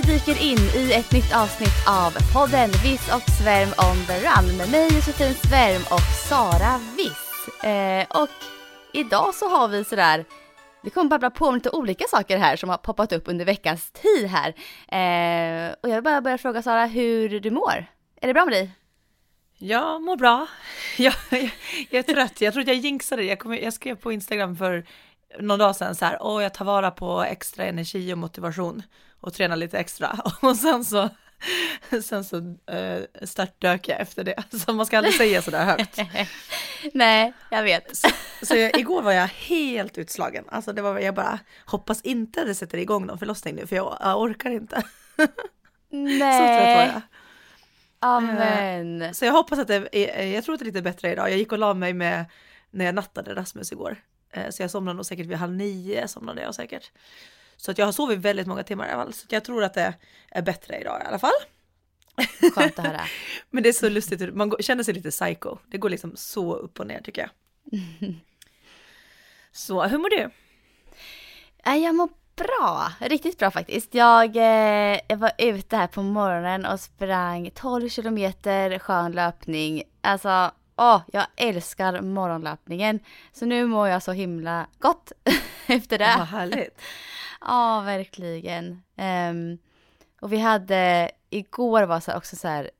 [0.00, 4.56] Vi dyker in i ett nytt avsnitt av podden Viss och Svärm on the run
[4.56, 7.64] med mig Josefin Svärm och Sara Viss.
[7.64, 8.28] Eh, och
[8.92, 10.24] idag så har vi sådär,
[10.82, 13.90] vi kommer babbla på om lite olika saker här som har poppat upp under veckans
[13.90, 14.48] tid här.
[14.88, 17.86] Eh, och jag vill bara börja fråga Sara hur du mår.
[18.20, 18.70] Är det bra med dig?
[19.58, 20.46] Jag mår bra.
[20.98, 21.50] Jag, jag,
[21.90, 22.40] jag är trött.
[22.40, 23.28] Jag tror att jag jinxade det.
[23.28, 24.86] Jag, kom, jag skrev på Instagram för
[25.40, 28.82] någon dag sedan så här, åh jag tar vara på extra energi och motivation
[29.20, 30.20] och tränar lite extra.
[30.42, 31.08] Och sen så,
[32.02, 34.44] sen så uh, störtdök jag efter det.
[34.66, 35.98] Så man ska aldrig säga sådär högt.
[36.94, 37.96] Nej, jag vet.
[37.96, 38.08] Så,
[38.42, 40.44] så jag, igår var jag helt utslagen.
[40.48, 43.96] Alltså det var, jag bara hoppas inte det sätter igång någon förlossning nu för jag,
[44.00, 44.82] jag orkar inte.
[45.90, 46.38] Nej.
[46.38, 47.02] Så trött var jag.
[48.00, 49.14] Amen.
[49.14, 51.30] Så jag hoppas att det är, jag tror att det är lite bättre idag.
[51.30, 52.24] Jag gick och la mig med,
[52.70, 53.96] när jag nattade Rasmus igår.
[54.32, 56.90] Eh, Så jag somnade nog säkert vid halv nio, somnade jag säkert.
[57.60, 59.12] Så att jag har sovit väldigt många timmar i alla fall.
[59.12, 59.94] Så jag tror att det
[60.30, 61.32] är bättre idag i alla fall.
[62.54, 63.00] Skönt att höra.
[63.50, 65.56] Men det är så lustigt, man känner sig lite psycho.
[65.66, 67.30] Det går liksom så upp och ner tycker jag.
[69.52, 70.30] Så hur mår du?
[71.64, 72.92] Jag mår bra.
[73.00, 73.94] Riktigt bra faktiskt.
[73.94, 79.82] Jag, eh, jag var ute här på morgonen och sprang 12 kilometer skön löpning.
[80.00, 80.50] Alltså,
[80.80, 83.00] åh, jag älskar morgonlöpningen.
[83.32, 85.12] Så nu mår jag så himla gott
[85.66, 86.14] efter det.
[86.18, 86.80] Vad härligt.
[87.40, 88.82] Ja, verkligen.
[88.96, 89.58] Ehm,
[90.20, 92.70] och vi hade, igår var så också så här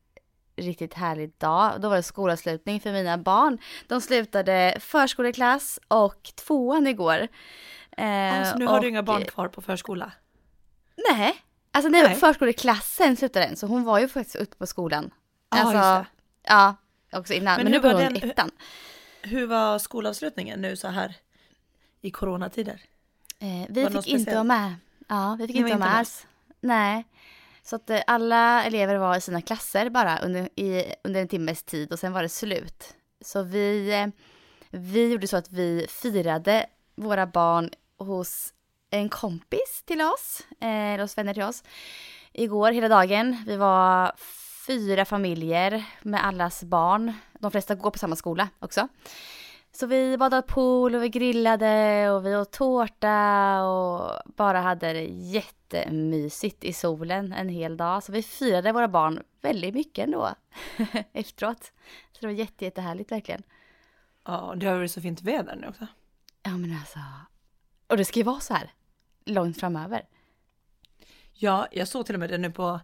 [0.57, 1.81] riktigt härlig dag.
[1.81, 3.59] Då var det skolavslutning för mina barn.
[3.87, 7.29] De slutade förskoleklass och tvåan igår.
[7.97, 10.13] Eh, Alltså, nu har och- du inga barn kvar på förskola.
[11.11, 11.35] Nej,
[11.73, 12.15] alltså nej, Nej.
[12.15, 15.11] förskoleklassen slutade den, så hon var ju faktiskt ute på skolan.
[15.51, 16.11] Ja, alltså,
[16.43, 16.75] ja,
[17.13, 17.57] också innan.
[17.57, 18.51] Men Men, nu var hon ettan.
[19.23, 21.17] Hur var skolavslutningen nu så här
[22.01, 22.81] i coronatider?
[23.39, 24.75] Eh, vi Var fick inte vara med.
[25.09, 26.27] Ja, vi fick Ni inte vara med alls.
[26.61, 27.05] Nej.
[27.63, 31.63] Så att eh, alla elever var i sina klasser bara under, i, under en timmes
[31.63, 32.95] tid och sen var det slut.
[33.21, 34.07] Så vi, eh,
[34.71, 38.55] vi gjorde så att vi firade våra barn hos
[38.91, 41.63] en kompis till oss, eh, hos vänner till oss,
[42.33, 43.45] igår hela dagen.
[43.47, 44.13] Vi var
[44.71, 47.13] fyra familjer med allas barn.
[47.39, 48.89] De flesta går på samma skola också.
[49.73, 55.05] Så vi badade pool och vi grillade och vi åt tårta och bara hade det
[55.05, 58.03] jättemysigt i solen en hel dag.
[58.03, 60.35] Så vi firade våra barn väldigt mycket ändå
[61.13, 61.73] efteråt.
[62.13, 63.43] Så det var jätte, jättehärligt verkligen.
[64.25, 65.87] Ja, det har varit så fint väder nu också.
[66.43, 66.99] Ja men alltså.
[67.87, 68.73] Och det ska ju vara så här
[69.25, 70.05] långt framöver.
[71.33, 72.81] Ja, jag såg till och med det nu på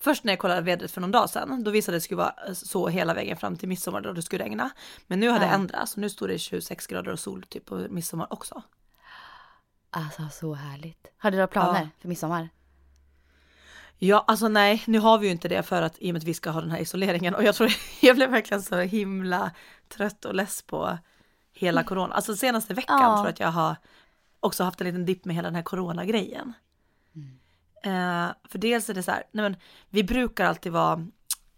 [0.00, 2.88] Först när jag kollade vädret för någon dag sedan, då visade det skulle vara så
[2.88, 4.70] hela vägen fram till midsommar då det skulle regna.
[5.06, 5.52] Men nu har det Ja.
[5.52, 8.62] ändrats och nu står det 26 grader och sol typ på midsommar också.
[9.90, 11.06] Alltså så härligt.
[11.18, 11.88] Har du några planer Ja.
[12.00, 12.48] för midsommar?
[13.98, 16.24] Ja, alltså nej, nu har vi ju inte det för att i och med att
[16.24, 19.50] vi ska ha den här isoleringen och jag tror jag blev verkligen så himla
[19.88, 20.98] trött och less på
[21.52, 22.14] hela corona.
[22.14, 23.16] Alltså senaste veckan Ja.
[23.16, 23.76] tror jag att jag har
[24.40, 26.52] också haft en liten dipp med hela den här corona-grejen.
[27.84, 29.56] Eh, för dels är det så här, nej men
[29.90, 31.06] vi brukar alltid vara,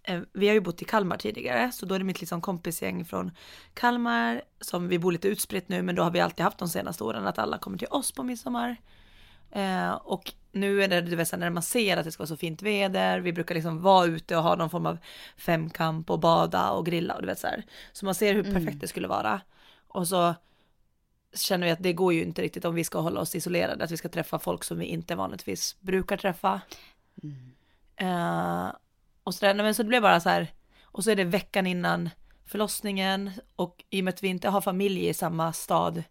[0.03, 3.05] eh, vi har ju bott i Kalmar tidigare, så då är det mitt liksom kompisgäng
[3.05, 3.31] från
[3.75, 7.05] Kalmar som vi bor lite utspritt nu, men då har vi alltid haft de senaste
[7.05, 8.77] åren att alla kommer till oss på midsommar.
[9.51, 12.37] Eh, och nu är det, du vet, när man ser att det ska vara så
[12.37, 14.99] fint väder, vi brukar liksom vara ute och ha någon form av
[15.37, 17.65] femkamp och bada och grilla och du vet så här.
[17.93, 19.41] Så man ser hur perfekt det skulle vara.
[19.89, 20.35] Och så
[21.35, 23.91] känner vi att det går ju inte riktigt om vi ska hålla oss isolerade, att
[23.91, 26.61] vi ska träffa folk som vi inte vanligtvis brukar träffa.
[27.97, 28.69] Eh,
[29.25, 31.25] och så, där, nej, men så det blev bara så här, och så är det
[31.25, 32.11] veckan innan
[32.47, 36.03] förlossningen och i och med att vi inte har familj i samma stad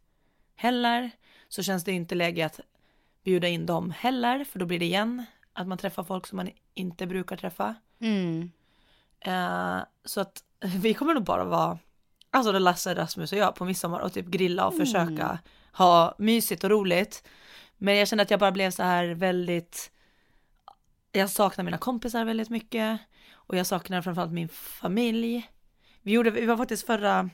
[0.55, 1.11] heller
[1.47, 2.59] så känns det inte läge att
[3.23, 6.49] bjuda in dem heller för då blir det igen att man träffar folk som man
[6.73, 7.75] inte brukar träffa.
[7.99, 8.51] Mm.
[9.19, 10.43] Eh, så att
[10.81, 11.79] vi kommer nog bara vara,
[12.31, 15.39] alltså det Lasse, Rasmus och jag på midsommar och typ grilla och försöka
[15.71, 17.23] ha mysigt och roligt.
[17.77, 19.91] Men jag kände att jag bara blev så här väldigt,
[21.11, 22.99] jag saknar mina kompisar väldigt mycket
[23.33, 25.49] och jag saknar framförallt min familj.
[26.01, 27.29] vi gjorde, vi var faktiskt förra,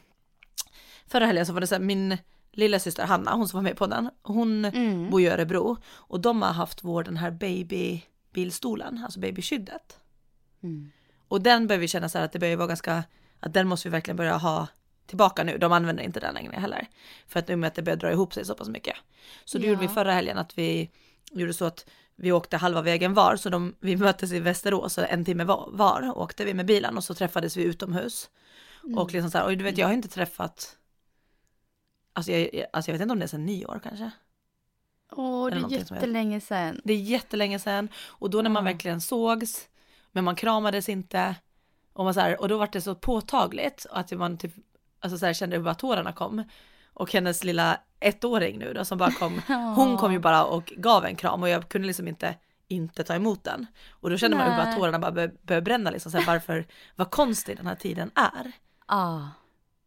[1.07, 2.18] förra helgen så var det så här, min
[2.51, 5.09] lilla syster Hanna, hon som var med på den, hon Mm.
[5.09, 10.00] bor i Örebro och de har haft vår den här babybilstolen, alltså babyskyddet.
[10.63, 10.92] Mm.
[11.27, 13.03] Och den börjar vi känna så här att det börjar vara ganska,
[13.39, 14.68] att den måste vi verkligen börja ha
[15.07, 15.57] tillbaka nu.
[15.57, 16.88] De använder inte den längre heller.
[17.28, 18.96] För att nu med att det börjar dra ihop sig så pass mycket.
[19.46, 19.69] Så det Ja.
[19.69, 20.90] gjorde vi förra helgen att vi
[21.31, 21.86] gjorde så att
[22.16, 25.69] vi åkte halva vägen var, så de, vi möttes i Västerås så en timme var,
[25.72, 28.30] var åkte vi med bilen och så träffades vi utomhus.
[28.84, 28.98] Mm.
[28.98, 30.78] Och liksom så här, och du vet jag har inte träffat,
[32.13, 34.12] alltså jag, alltså jag vet inte om det är sedan nyår kanske.
[35.12, 36.81] Åh, det är jättelänge sedan.
[36.84, 38.72] Det är jättelänge sedan och då när man Ja.
[38.72, 39.68] verkligen sågs,
[40.12, 41.36] men man kramades inte
[41.94, 44.54] och, man så här, och då var det så påtagligt att man typ,
[45.06, 46.44] alltså så här, kände hur bara tårarna kom.
[46.94, 49.42] Och hennes lilla ettåring nu då som bara kom,
[49.75, 52.36] hon kom ju bara och gav en kram och jag kunde liksom inte
[52.68, 53.68] inte ta emot den.
[53.90, 54.75] Och då kände man hur bara Nej.
[54.75, 58.52] tårarna bara bör- började bränna liksom, så här, varför, vad konstig den här tiden är.
[58.88, 59.30] Ja.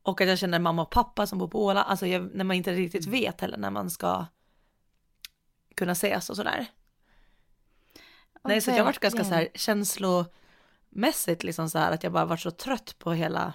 [0.02, 2.56] Och att jag känner mamma och pappa som bor på Åland, alltså jag, när man
[2.56, 4.26] inte riktigt vet heller när man ska
[5.74, 6.66] kunna ses och sådär.
[8.44, 12.40] Nej, så jag varit ganska så här känslomässigt liksom så här att jag bara varit
[12.40, 13.52] så trött på hela,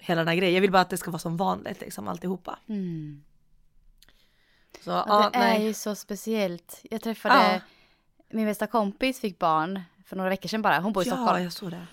[0.00, 0.54] hela den här grejen.
[0.54, 2.58] Jag vill bara att det ska vara som vanligt liksom alltihopa.
[2.68, 3.22] Mm.
[4.84, 5.66] Så Ja, ja, det är nej.
[5.66, 6.80] ju så speciellt.
[6.90, 7.60] Jag träffade Ja.
[8.30, 10.78] min bästa kompis fick barn för några veckor sedan bara.
[10.80, 11.42] Hon bor i Ja, Stockholm.
[11.42, 11.86] jag såg det.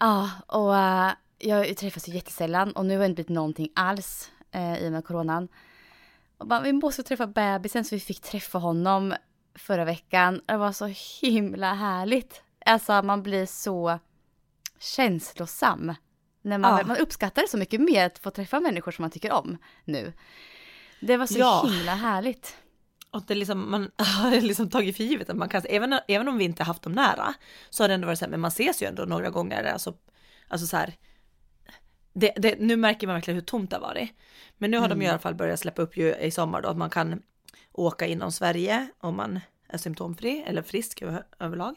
[0.00, 4.30] Ja, och eh, jag träffas ju jättesällan och nu har det inte blivit någonting alls
[4.56, 5.48] uh, i och med coronan.
[6.38, 9.14] Och bara, vi måste träffa bebisen så vi fick träffa honom
[9.54, 10.40] förra veckan.
[10.46, 10.86] Det var så
[11.22, 12.42] himla härligt.
[12.66, 13.98] Alltså man blir så
[14.78, 15.94] känslosam.
[16.44, 16.86] När man, Ja.
[16.86, 20.12] man uppskattar det så mycket mer att få träffa människor som man tycker om nu.
[21.00, 21.66] Det var så Ja.
[21.70, 22.56] himla härligt.
[23.10, 26.38] Och det liksom, man har liksom tagit för givet att man kan, även, även om
[26.38, 27.34] vi inte haft dem nära,
[27.70, 29.94] så har det ändå varit så här, men man ses ju ändå några gånger, alltså,
[30.48, 30.94] alltså så här,
[32.12, 34.10] det, det, nu märker man verkligen hur tomt det har varit.
[34.58, 36.76] Men nu har de i alla fall börjat släppa upp ju i sommar då, att
[36.76, 37.22] man kan
[37.72, 41.76] åka inom Sverige om man är symptomfri eller frisk över, överlag.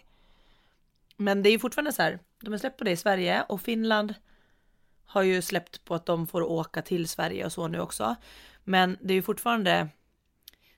[1.17, 3.61] Men det är ju fortfarande så här, de har släppt på det i Sverige och
[3.61, 4.13] Finland
[5.07, 8.15] har ju släppt på att de får åka till Sverige och så nu också.
[8.63, 9.87] Men det är ju fortfarande,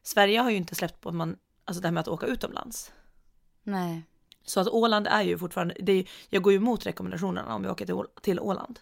[0.04, 2.92] Sverige har ju inte släppt på att man, alltså det här med att åka utomlands.
[3.64, 4.04] Nej.
[4.46, 7.70] Så att Åland är ju fortfarande, det är, jag går ju emot rekommendationerna om vi
[7.70, 8.80] åker till, till Åland.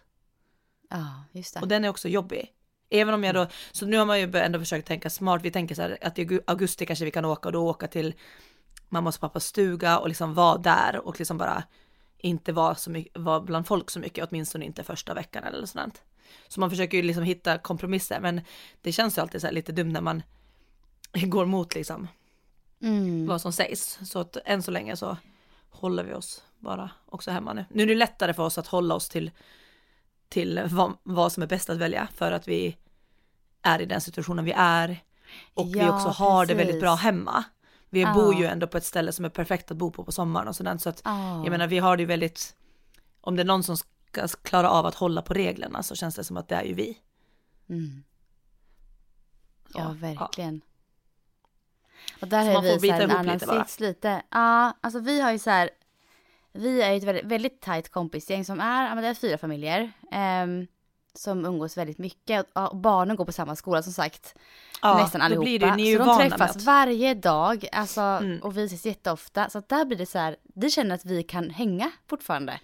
[0.90, 1.60] Ja, just det.
[1.60, 2.54] Och den är också jobbig.
[2.90, 5.76] Även om jag då, så nu har man ju ändå försökt tänka smart, vi tänker
[5.76, 8.14] så här att i augu- augusti kanske vi kan åka och då åka till
[8.90, 11.64] mammas och pappas stuga och liksom vara där och liksom bara
[12.18, 16.02] inte vara så mycket, vara bland folk så mycket, åtminstone inte första veckan eller sånt.
[16.48, 18.42] Så man försöker ju liksom hitta kompromisser, men
[18.82, 20.24] det känns ju alltid så lite dumt när man
[21.14, 22.08] går mot liksom
[22.82, 23.28] Mm.
[23.28, 24.00] vad som sägs.
[24.06, 25.18] Så att än så länge så
[25.70, 27.66] håller vi oss bara också hemma nu.
[27.70, 29.32] Nu är det lättare för oss att hålla oss till,
[30.30, 32.78] till vad, vad som är bäst att välja för att vi
[33.62, 35.04] är i den situationen vi är
[35.54, 36.82] och vi Ja, också har det väldigt precis.
[36.82, 37.44] bra hemma.
[37.90, 38.14] Vi Ja.
[38.14, 40.56] bor ju ändå på ett ställe som är perfekt att bo på på sommaren och
[40.56, 41.44] sådant så att Ja.
[41.44, 42.56] jag menar vi har det ju väldigt,
[43.22, 46.24] om det är någon som ska klara av att hålla på reglerna så känns det
[46.24, 46.98] som att det är ju vi.
[47.70, 48.04] Mm.
[49.74, 50.62] Ja, Ja, verkligen.
[52.22, 54.22] Och där Så har vi så här en annan sits lite.
[54.30, 55.70] Ja, alltså vi har ju så här,
[56.52, 59.38] vi är ju ett väldigt, väldigt tajt kompisgäng som är, ja men det är fyra
[59.38, 59.92] familjer.
[60.12, 60.68] ehm,
[61.18, 64.36] som umgås väldigt mycket och, barnen går på samma skola som sagt.
[64.82, 65.44] Ja, nästan allihopa.
[65.44, 68.40] blir det ni är ju så de med träffas att, varje dag, alltså, Mm.
[68.40, 69.50] och vi ses jätteofta.
[69.50, 72.60] Så där blir det så här, vi känner att vi kan hänga fortfarande.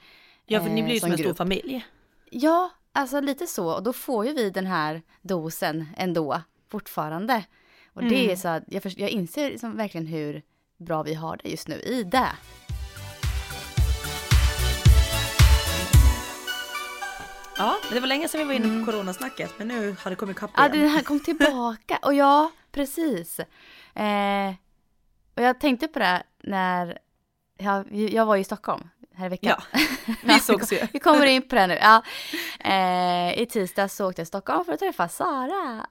[0.46, 1.38] ja för ni eh, blir ju som en stor grupp.
[1.38, 1.86] familj.
[2.30, 3.74] Ja, alltså lite så.
[3.76, 6.42] Och då får ju vi den här dosen ändå
[6.72, 7.44] fortfarande.
[7.94, 8.30] Och det Mm.
[8.32, 10.42] är så att jag, jag inser liksom verkligen hur
[10.78, 12.28] bra vi har det just nu i det.
[17.58, 20.16] Ja, men det var länge sedan vi var inne på coronasnacket men nu har det
[20.16, 20.70] kommit kapp Mm.
[20.72, 20.86] Ja, igen.
[20.88, 22.00] den här kom tillbaka.
[22.02, 23.40] Och ja, precis.
[23.96, 24.54] Eh,
[25.36, 26.98] och jag tänkte på det när
[27.58, 29.62] jag, jag var i Stockholm här i veckan.
[29.72, 29.80] Ja,
[30.24, 30.88] vi sågs ju.
[30.94, 31.78] Vi kommer in på det nu.
[31.82, 32.04] Ja.
[32.60, 35.86] Eh, I tisdags så åkte jag till Stockholm för att träffa Sara.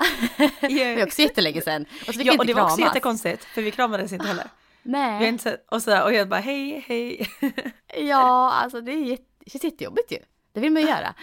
[0.60, 1.82] Det var också jättelänge sedan.
[2.00, 2.90] Och så fick vi Ja, inte och det var också kramas.
[2.94, 4.46] jättekonstigt för vi kramades inte heller.
[4.82, 5.28] Vi har Nej.
[5.28, 7.28] inte och, sådär, och jag bara hej, hej.
[8.08, 9.24] Ja, alltså det är jätte,
[9.66, 10.18] jättejobbigt ju.
[10.52, 11.14] Det vill man ju göra.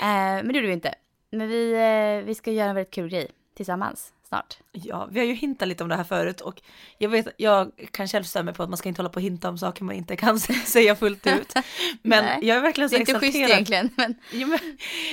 [0.00, 0.94] Eh, men det gjorde vi inte.
[1.32, 4.58] Men vi, eh, vi ska göra en väldigt kul grej tillsammans snart.
[4.72, 6.62] Ja, vi har ju hintat lite om det här förut och
[6.98, 9.22] jag vet, jag kan själv störa mig på att man ska inte hålla på och
[9.22, 11.54] hinta om saker man inte kan säga fullt ut.
[12.02, 13.50] Men Nej, jag är verkligen Det så är inte schysst exalterad.
[13.50, 14.58] egentligen, men Ja, men,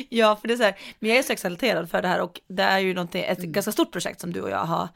[0.09, 2.41] ja, för det är så här, men jag är så exalterad för det här och
[2.47, 3.51] det är ju någonting, ett Mm.
[3.51, 4.87] ganska stort projekt som du och jag har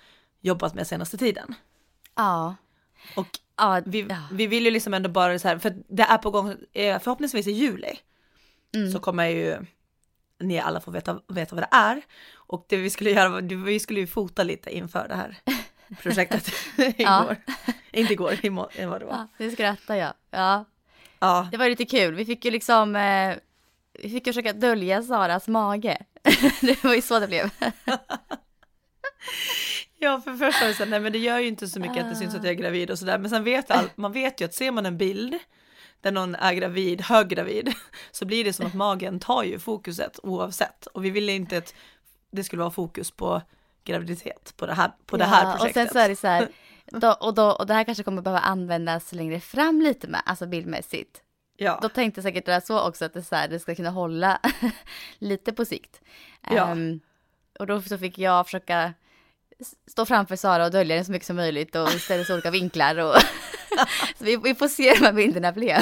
[0.41, 1.55] jobbat med senaste tiden.
[2.15, 2.55] ja.
[3.15, 4.15] Och ja, vi, ja.
[4.31, 7.47] vi vill ju liksom ändå bara så här, för det är på gång, eh, förhoppningsvis
[7.47, 7.99] i juli
[8.75, 8.91] Mm.
[8.91, 9.57] så kommer ju
[10.39, 12.01] ni alla får veta, veta vad det är.
[12.35, 15.37] Och det vi skulle göra var, vi skulle ju fota lite inför det här
[16.01, 16.51] projektet
[16.97, 17.35] igår.
[17.91, 19.13] Inte igår, imorgon vad det var.
[19.13, 20.13] Ja, det skrattar jag.
[20.31, 20.65] Ja.
[21.19, 22.15] Ja, Det var lite kul.
[22.15, 23.35] Vi fick ju liksom, eh,
[23.93, 25.97] vi fick ju försöka dölja Saras mage.
[26.61, 27.49] det var ju så det blev.
[29.99, 32.03] ja för först var det så här, nej men det gör ju inte så mycket
[32.03, 33.17] att det syns att jag är gravid och sådär.
[33.17, 35.37] Men sen vet all, man vet ju att ser man en bild
[36.01, 37.73] där någon är gravid, höggravid,
[38.11, 40.85] så blir det som att magen tar ju fokuset oavsett.
[40.85, 41.73] Och vi ville inte att
[42.31, 43.41] det skulle vara fokus på
[43.83, 45.83] graviditet på det här, på det här Ja, projektet.
[45.87, 46.47] Och sen så är det så här,
[46.85, 50.47] då, och, då, och det här kanske kommer behöva användas längre fram lite med, alltså
[50.47, 51.21] bildmässigt.
[51.57, 51.79] ja.
[51.81, 54.39] Då tänkte jag säkert det så också att det, så här, det ska kunna hålla
[55.17, 56.01] lite på sikt.
[56.49, 56.67] Ja.
[56.71, 56.99] Ehm,
[57.59, 58.93] och då så fick jag försöka
[59.91, 62.97] stå framför Sara och dölja den så mycket som möjligt och ställa sig olika vinklar.
[62.97, 63.15] Och
[64.17, 65.77] vi, vi får se hur de här bilderna blev.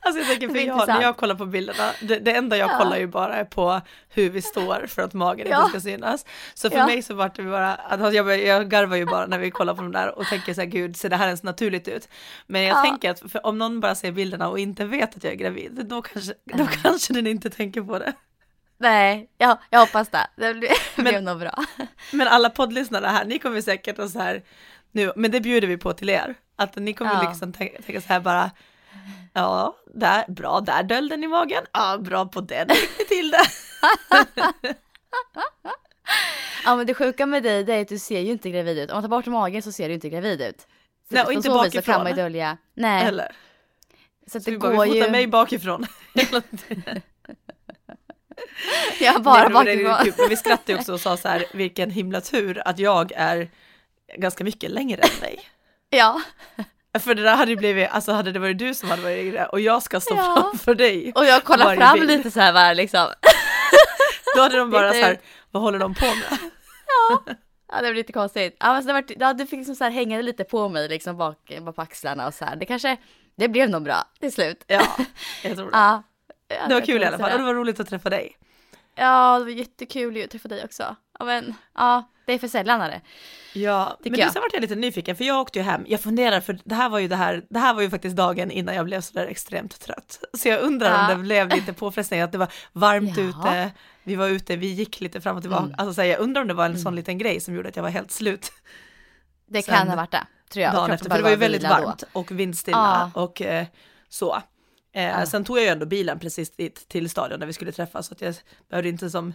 [0.00, 2.78] Alltså jag tänker, för jag, när jag kollar på bilderna, det, det enda jag Ja.
[2.78, 5.58] kollar ju bara är på hur vi står för att magen Ja.
[5.58, 6.24] inte ska synas.
[6.54, 6.86] Så för Ja.
[6.86, 9.82] mig så var det bara, alltså jag, jag garvar ju bara när vi kollar på
[9.82, 12.08] de där och tänker så här, gud, ser det här ens naturligt ut?
[12.46, 12.82] Men jag Ja.
[12.82, 16.02] tänker att om någon bara ser bilderna och inte vet att jag är gravid, då
[16.02, 18.12] kanske, då kanske den inte tänker på det.
[18.78, 20.26] Nej, ja, jag hoppas det.
[20.36, 21.64] Det blev, blev nog bra.
[22.12, 24.42] Men alla poddlyssnare här, ni kommer säkert att så här,
[24.92, 27.28] nu, men det bjuder vi på till er, att ni kommer Ja.
[27.28, 28.50] liksom tänka, tänka så här bara,
[29.32, 32.68] ja, där, bra, där döljde ni magen, ja, bra på den
[33.08, 33.46] till det.
[36.64, 38.90] Ja men det sjuka med dig det är att du ser ju inte gravid ut.
[38.90, 40.60] Om man tar bort magen så ser du inte gravid ut.
[41.08, 41.94] Så Nej, och inte så vis så bakifrån.
[41.94, 42.56] kan man ju dölja.
[42.74, 43.32] Nej, Eller?
[44.26, 45.10] så att Så det vi bara, går vi fotar ju.
[45.12, 45.86] mig bakifrån.
[48.36, 49.12] Hela tiden.
[49.14, 50.04] Ja, bara det bakifrån.
[50.04, 53.50] kul, Men vi skrattade också och sa så här, vilken himla tur att jag är
[54.16, 55.40] ganska mycket längre än dig.
[55.90, 56.20] Ja,
[56.98, 59.46] För det där hade ju blivit, alltså hade det varit du som hade varit yngre
[59.46, 60.34] och jag ska stå Ja.
[60.50, 61.12] framför dig.
[61.14, 62.06] och jag kollar fram bild.
[62.10, 63.06] lite så här bara liksom.
[64.36, 65.18] Då hade de bara så här,
[65.50, 66.38] vad håller de på med?
[67.68, 68.56] Ja, det blev lite konstigt.
[68.60, 70.88] Ja, men så det, var, ja, du fick liksom så här hänga lite på mig
[70.88, 72.56] liksom bak, bak på axlarna och så här.
[72.56, 72.96] Det kanske,
[73.36, 74.64] det blev nog bra till slut.
[74.66, 74.96] Ja,
[75.42, 75.76] jag tror det.
[75.76, 76.02] Ja.
[76.48, 77.44] Ja, Det var kul i alla fall och det.
[77.44, 78.36] var roligt att träffa dig.
[78.94, 80.96] Ja, det var jättekul att träffa dig också.
[81.18, 83.00] Ja, men ja, det är för sällan det.
[83.54, 84.28] Ja, men jag.
[84.28, 85.84] du, sen vart jag lite nyfiken för jag åkte ju hem.
[85.88, 88.50] Jag funderar för det här var ju det här, det här var ju faktiskt dagen
[88.50, 90.20] innan jag blev så där extremt trött.
[90.38, 91.02] Så jag undrar Ja.
[91.12, 93.22] om det blev lite påfrestning att det var varmt Ja.
[93.22, 93.70] ute,
[94.02, 95.64] vi var ute, vi gick lite fram och tillbaka.
[95.64, 95.74] Mm.
[95.78, 97.76] Alltså så här, jag undrar om det var en sån liten grej som gjorde att
[97.76, 98.52] jag var helt slut
[99.46, 100.74] Det Sen kan ha varit det, tror jag.
[100.74, 101.10] dagen efter.
[101.10, 101.84] För det var ju väldigt vila då.
[101.86, 103.22] varmt och vindstilla Ja.
[103.22, 103.66] och eh,
[104.08, 104.42] så.
[104.96, 105.26] Eh, Ja.
[105.26, 108.14] Sen tog jag ju ändå bilen precis dit till stadion där vi skulle träffas så
[108.14, 108.34] att jag
[108.68, 109.28] behövde inte som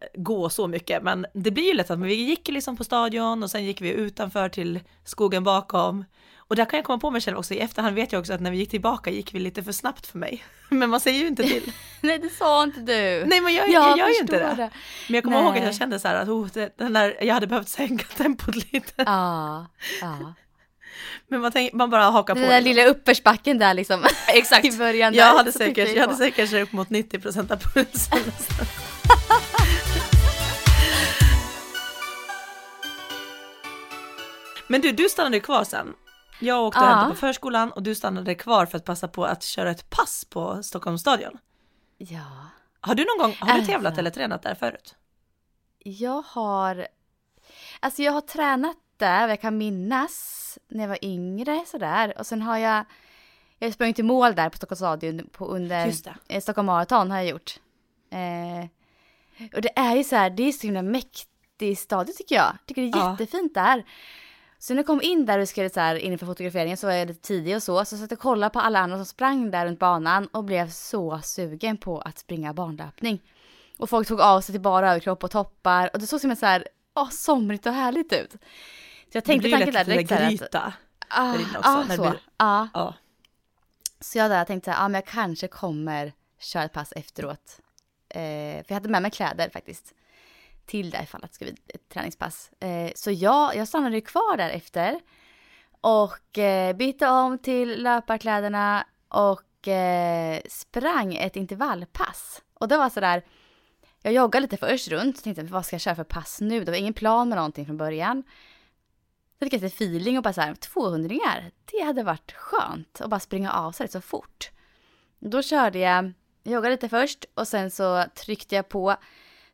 [0.00, 3.42] eh, gå så mycket men det blir ju lätt att vi gick liksom på stadion
[3.42, 6.04] och sen gick vi utanför till skogen bakom
[6.36, 8.40] och där kan jag komma på mig själv också i efterhand vet jag också att
[8.40, 11.26] när vi gick tillbaka gick vi lite för snabbt för mig men man säger ju
[11.26, 13.24] inte till Nej, det sa inte du.
[13.26, 14.70] nej men jag, jag, gör ju inte förstår det
[15.08, 15.64] men jag kommer ihåg att Nej.
[15.64, 19.02] jag kände så här att oh, det, den där, jag hade behövt sänka tempot lite
[19.06, 19.66] Ja,
[20.00, 20.34] ja.
[21.28, 22.64] Men man, tänk, man bara hakar på Den där det.
[22.64, 24.04] lilla uppförsbacken där liksom.
[24.28, 24.64] Exakt.
[24.64, 28.18] I början Jag där, hade säkert, jag hade säkert upp mot 90 procent av pulsen.
[34.68, 35.94] Men du, du stannade kvar sen.
[36.40, 39.42] Jag åkte och hämtade på förskolan och du stannade kvar för att passa på att
[39.42, 41.38] köra ett pass på Stockholms stadion.
[41.98, 42.20] Ja.
[42.80, 43.72] Har du någon gång, har du Alltså.
[43.72, 44.94] tävlat eller tränat där förut?
[45.78, 46.86] Jag har,
[47.80, 52.14] alltså jag har tränat där, vad jag kan minnas, när jag var yngre sådär.
[52.18, 52.84] Och sen har jag,
[53.58, 55.92] jag sprungit i mål där på Stockholms stadion på under
[56.28, 57.60] eh, Stockholm Marathon har jag gjort.
[58.10, 58.68] Eh,
[59.54, 62.56] och det är ju så här, det är så himla mäktig stadion tycker jag.
[62.66, 63.10] Tycker det är Ja.
[63.10, 63.84] jättefint där.
[64.58, 67.08] Så när jag kom in där och skulle så här inför fotograferingen så var jag
[67.08, 67.84] lite tidig och så.
[67.84, 70.70] Så satt jag och kollade på alla andra som sprang där runt banan och blev
[70.70, 73.22] så sugen på att springa banlöpning.
[73.78, 76.36] Och folk tog av sig till bara överkropp och toppar och det såg som en
[76.36, 78.36] så här, åh, somrigt och härligt ut.
[79.14, 80.72] Så jag Det tänkte blir ju tanken där lätt lite direkt så här att, gryta.
[81.08, 82.68] ah, där inne också, ah, det så, blir- ja.
[82.74, 82.94] Ja.
[84.00, 87.60] Så jag där tänkte så här, ja men jag kanske kommer köra ett pass efteråt.
[88.08, 89.94] Eh, för jag hade med mig kläder faktiskt.
[90.66, 92.50] Till det ifall att det skulle bli ett träningspass.
[92.60, 95.00] Eh, så jag, jag stannade ju kvar där efter.
[95.80, 102.42] Och eh, bytte om till löparkläderna och eh, sprang ett intervallpass.
[102.54, 103.22] Och det var sådär,
[104.02, 106.64] jag joggade lite först runt, tänkte vad ska jag köra för pass nu?
[106.64, 108.22] Det var ingen plan med någonting från början.
[109.38, 111.14] Så fick jag lite feeling och bara så här, 200
[111.64, 114.50] det hade varit skönt att bara springa av sig så fort.
[115.18, 116.12] Då körde jag,
[116.42, 118.96] jag joggade lite först och sen så tryckte jag på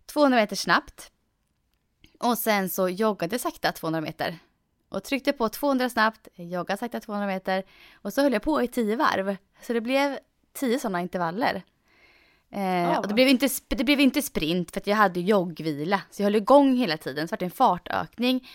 [0.07, 1.11] 200 meter snabbt.
[2.19, 4.39] Och sen så joggade jag sakta 200 meter.
[4.89, 7.65] Och tryckte på 200 snabbt, joggade sakta 200 meter.
[7.95, 9.37] Och så höll jag på i 10 varv.
[9.63, 10.19] Så det blev
[10.53, 11.63] 10 sådana intervaller.
[12.51, 16.01] Eh, och det, blev inte, det blev inte sprint för att jag hade joggvila.
[16.11, 17.29] Så jag höll igång hela tiden.
[17.29, 18.49] Så det var en fartökning.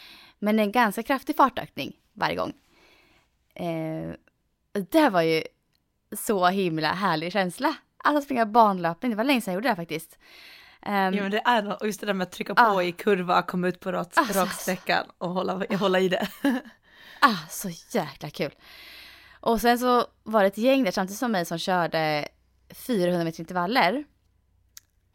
[0.46, 2.54] Men en ganska kraftig fartökning varje gång.
[3.56, 4.14] Eh,
[4.92, 5.44] det var ju
[6.18, 7.76] så himla härlig känsla.
[7.98, 10.18] Alltså springa banlöpning, det var länge sedan jag gjorde det faktiskt.
[10.82, 12.84] Ehm, Ja men det är något, och just det där med att trycka på Ah.
[12.84, 16.28] i kurva, komma ut på rak, Alltså, raksträckan och hålla, hålla i det.
[17.20, 18.52] Ah, så jäkla kul.
[19.40, 22.28] Och sen så var det ett gäng där samtidigt som mig som körde
[22.88, 24.04] 400 meter intervaller.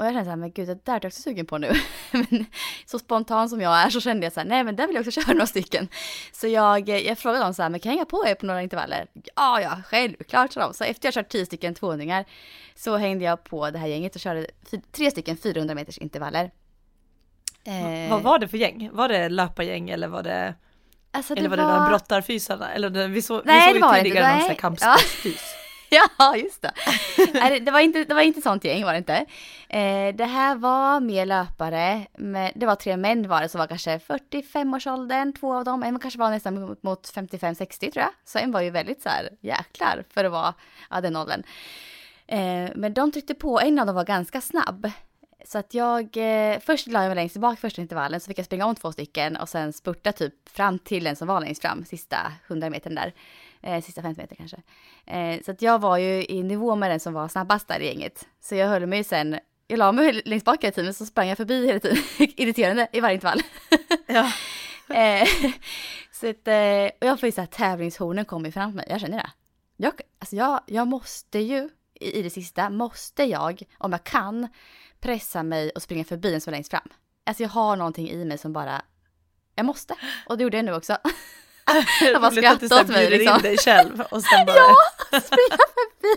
[0.01, 1.73] Och jag kände så här, men gud det där är jag också sugen på nu.
[2.11, 2.47] men
[2.87, 5.07] så spontan som jag är så kände jag så här, nej men där vill jag
[5.07, 5.89] också köra några stycken.
[6.33, 8.63] Så jag, jag frågade dem så här, men kan jag hänga på er på några
[8.63, 9.07] intervaller?
[9.37, 10.75] Ja, ja, självklart sa de.
[10.75, 12.25] Så efter jag kört 10 stycken 200
[12.75, 14.47] så hängde jag på det här gänget och körde
[14.93, 16.51] tre stycken 400 meters intervaller.
[17.65, 18.91] Eh, Vad var det för gäng?
[18.93, 20.55] Var det löpargäng eller var det,
[21.11, 22.73] alltså, eller var det där brottarfysarna?
[22.73, 24.49] Eller det, vi, så, vi Nej, såg det ju var det tidigare inte, någon sån
[24.49, 25.55] här kampsportsfys.
[25.55, 25.57] Ja,
[26.19, 26.73] Ja, just det.
[27.65, 29.27] Det- var inte, det var inte sånt gäng var det inte.
[29.69, 32.07] Eh, det här var mer löpare.
[32.55, 35.83] Det var tre män var det som var kanske 45-årsåldern, två av dem.
[35.83, 38.11] En kanske var nästan mot, mot 55-60 tror jag.
[38.25, 40.55] Så en var ju väldigt så här jäklar för att vara
[40.91, 41.43] ja, den åldern.
[42.27, 44.91] Eh, men de tryckte på, en av dem var ganska snabb.
[45.45, 48.47] Så att jag, eh, först la jag mig längst bak första intervallen så fick jag
[48.47, 51.85] springa om två stycken och sen spurta typ fram till den som var längst fram,
[51.85, 53.13] sista 100 metern där.
[53.63, 54.57] Eh, sista 50 meter kanske.
[55.07, 57.87] Eh, så att jag var ju i nivå med den som var snabbast där i
[57.87, 58.29] gänget.
[58.41, 61.37] Så jag höll mig sen, jag la mig längst bak hela tiden så sprang jag
[61.37, 63.43] förbi hela tiden, irriterande i varje intervall.
[64.07, 64.33] Ja.
[64.95, 65.29] Eh,
[66.13, 69.19] så att, eh, och jag får ju så här tävlingshornen kommer framför mig, jag känner
[69.19, 69.31] det.
[69.77, 74.49] Jag, alltså jag, jag måste ju, i, i det sista, måste jag, om jag kan,
[75.01, 76.89] pressa mig och springa förbi den som är längst fram.
[77.25, 78.83] Alltså jag har någonting i mig som bara,
[79.55, 79.95] jag måste.
[80.27, 80.97] Och det gjorde jag nu också.
[82.13, 83.37] De bara skrattade åt mig liksom.
[83.37, 86.17] in dig själv och sen bara, springa förbi.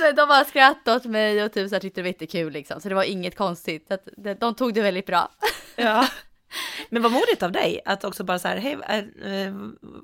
[0.00, 2.80] Men de bara skrattade åt mig och typ så här tyckte det var jättekul liksom.
[2.80, 3.92] Så det var inget konstigt.
[3.92, 4.08] Att
[4.40, 5.28] de, tog det väldigt bra.
[5.76, 6.08] ja.
[6.88, 9.54] Men vad modigt av dig att också bara så här, hej, äh, äh,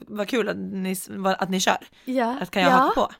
[0.06, 1.78] vad kul att ni, att ni kör.
[2.04, 2.36] Ja.
[2.40, 2.76] Att kan jag ja.
[2.76, 3.12] haka på?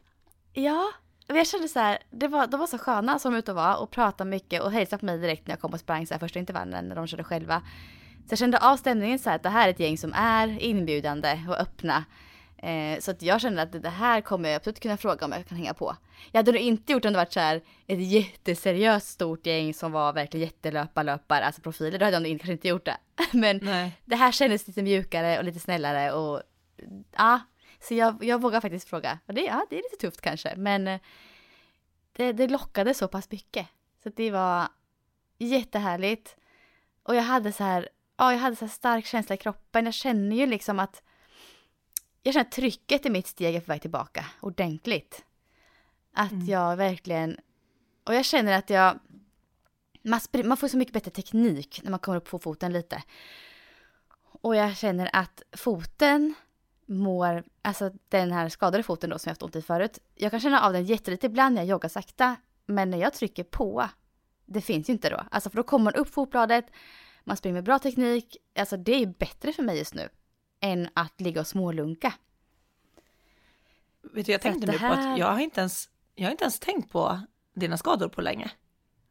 [0.53, 0.93] Ja.
[1.27, 3.91] Jag kände så här, det var, de var så sköna som ute och var och
[3.91, 6.39] pratade mycket och hälsade på mig direkt när jag kom och sprang så här första
[6.39, 7.63] intervallen när de körde själva.
[8.27, 10.63] Så jag kände av stämningen så här att det här är ett gäng som är
[10.63, 12.05] inbjudande och öppna.
[12.65, 15.47] Eh, så att jag kände att det här kommer jag absolut kunna fråga om jag
[15.47, 15.97] kan hänga på.
[16.33, 19.93] Jag hade nog inte gjort om det varit så här ett jätteseriöst stort gäng som
[19.93, 22.97] var verkligen jättelöparlöpare, alltså profiler, då hade jag nog kanske inte gjort det.
[23.33, 24.01] Men Nej.
[24.05, 26.43] det här kändes lite mjukare och lite snällare och
[27.17, 27.41] ja,
[27.81, 29.19] så jag, jag vågar faktiskt fråga.
[29.27, 31.01] Och det, ja, det är lite tufft kanske, men eh,
[32.13, 33.67] det, det lockade så pass mycket.
[34.03, 34.69] Så det var
[35.39, 36.37] jättehärligt.
[37.03, 39.85] Och jag hade så här, ja, jag hade så stark känsla i kroppen.
[39.85, 41.03] Jag känner ju liksom att
[42.23, 45.25] jag känner att trycket i mitt steg är på väg tillbaka ordentligt.
[46.13, 46.47] Att Mm.
[46.47, 47.37] jag verkligen,
[48.05, 48.99] och jag känner att jag,
[50.03, 53.03] man, man får så mycket bättre teknik när man kommer upp på foten lite.
[54.43, 56.35] Och jag känner att foten
[56.87, 59.99] mår, alltså den här skadade foten då som jag haft ont i förut.
[60.15, 62.37] Jag kan känna av den jättelite ibland när jag joggar sakta.
[62.67, 63.89] Men när jag trycker på,
[64.47, 65.23] det finns ju inte då.
[65.31, 66.67] Alltså för då kommer man upp fotbladet,
[67.25, 68.37] man springer med bra teknik.
[68.59, 70.09] Alltså det är bättre för mig just nu
[70.61, 72.15] än att ligga och smålunka.
[74.13, 76.59] Vet du, jag tänkte nu på att jag har inte ens, jag har inte ens
[76.61, 77.21] tänkt på
[77.55, 78.51] dina skador på länge.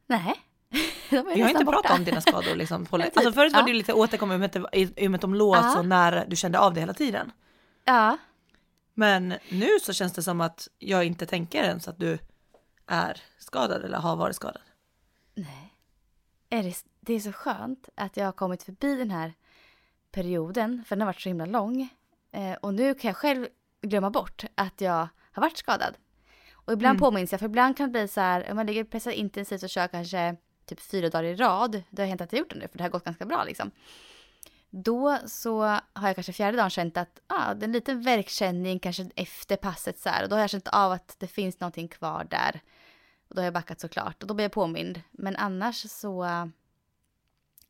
[0.07, 0.35] Nej,
[1.09, 1.93] Vi har inte pratat borta.
[1.93, 2.85] om dina skador liksom.
[2.85, 3.65] På, Typ, alltså förut var ja.
[3.65, 5.71] det lite återkommande i och med att de låg Ja.
[5.75, 7.31] så nära, du kände av det hela tiden.
[7.85, 8.17] Ja,
[8.93, 12.17] Men nu så känns det som att jag inte tänker ens att du
[12.87, 14.61] är skadad eller har varit skadad.
[15.35, 15.69] nej.
[16.49, 19.33] Är det, det är så skönt att jag har kommit förbi den här
[20.11, 21.89] perioden, för den har varit så himla lång.
[22.31, 23.47] Eh, och nu kan jag själv
[23.81, 25.95] glömma bort att jag har varit skadad.
[26.53, 26.99] Och ibland Mm.
[26.99, 29.63] påminns jag, för ibland kan det bli så här, om man ligger och pressar intensivt
[29.63, 30.35] och kör kanske
[30.65, 32.83] typ fyra dagar i rad, det har hänt att jag gjort det nu, för det
[32.83, 33.71] har gått ganska bra liksom.
[34.69, 35.61] Då så
[35.93, 39.55] har jag kanske fjärde dagen känt att, ah, det är en liten värkkänning kanske efter
[39.55, 42.61] passet så här, och då har jag känt av att det finns någonting kvar där.
[43.27, 45.01] Och då har jag backat såklart, och då blir jag påmind.
[45.11, 46.25] Men annars så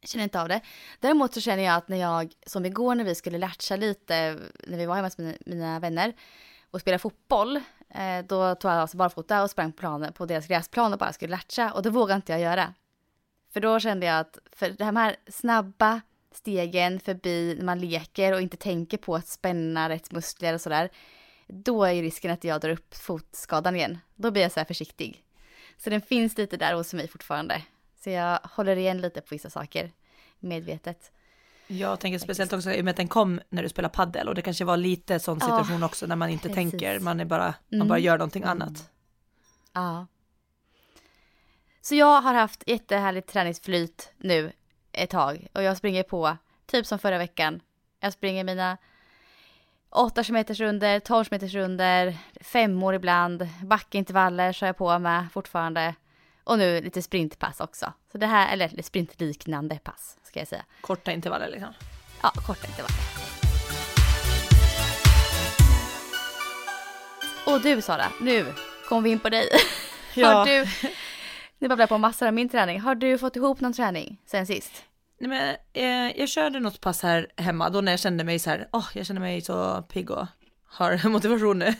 [0.04, 0.62] jag känner inte av det.
[1.00, 4.78] Däremot så känner jag att när jag, som igår när vi skulle latcha lite, när
[4.78, 6.14] vi var hemma hos mina, mina vänner
[6.72, 7.56] och spelade fotboll,
[7.90, 11.14] eh, då tog jag alltså barfota och sprang på, planen, på deras gräsplan och bara
[11.14, 12.74] skulle latcha och det vågade inte jag göra.
[13.54, 18.42] För då kände jag att, för de här snabba stegen förbi när man leker och
[18.42, 20.90] inte tänker på att spänna rätt muskler och sådär,
[21.48, 24.00] då är ju risken att jag drar upp fotskadan igen.
[24.16, 25.24] Då blir jag så här försiktig.
[25.78, 27.62] Så den finns lite där hos mig fortfarande.
[28.04, 29.92] Så jag håller igen lite på vissa saker,
[30.40, 31.12] medvetet.
[31.68, 34.36] Jag tänker speciellt också i och med att den kom när du spelar paddel och
[34.36, 36.72] det kanske var lite sån Ja, situation också när man inte precis.
[36.72, 37.88] tänker, man är bara, man Mm.
[37.88, 38.90] bara gör någonting annat.
[39.74, 40.08] Ja.
[41.82, 44.52] Så jag har haft jättehärligt träningsflyt nu
[44.92, 47.62] ett tag och jag springer på, typ som förra veckan.
[48.00, 48.78] Jag springer mina
[49.90, 55.96] 8 km runder, 12 km runder, femmor ibland, backintervaller kör jag på med fortfarande.
[56.44, 57.94] Och nu lite sprintpass också.
[58.12, 60.66] Så det här, eller sprintliknande pass ska jag säga.
[60.82, 61.74] Korta intervaller liksom.
[62.22, 62.98] Ja, korta intervaller.
[67.46, 68.46] Och du Sara, nu
[68.90, 69.50] kommer vi in på dig.
[70.16, 70.28] Ja.
[70.28, 70.66] Har du,
[71.60, 72.80] nu babblar jag på massor av min träning.
[72.80, 74.84] Har du fått ihop någon träning sen sist?
[75.20, 78.50] Nej, men, eh, jag körde något pass här hemma då när jag kände mig så
[78.50, 80.28] här, åh, jag känner mig så pigg och
[80.66, 81.74] har motivation nu.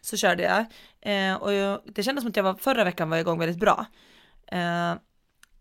[0.00, 0.64] Så körde jag.
[1.00, 3.60] Eh, och jag, det kändes som att jag var, förra veckan var jag igång väldigt
[3.60, 3.86] bra.
[4.52, 4.94] Eh,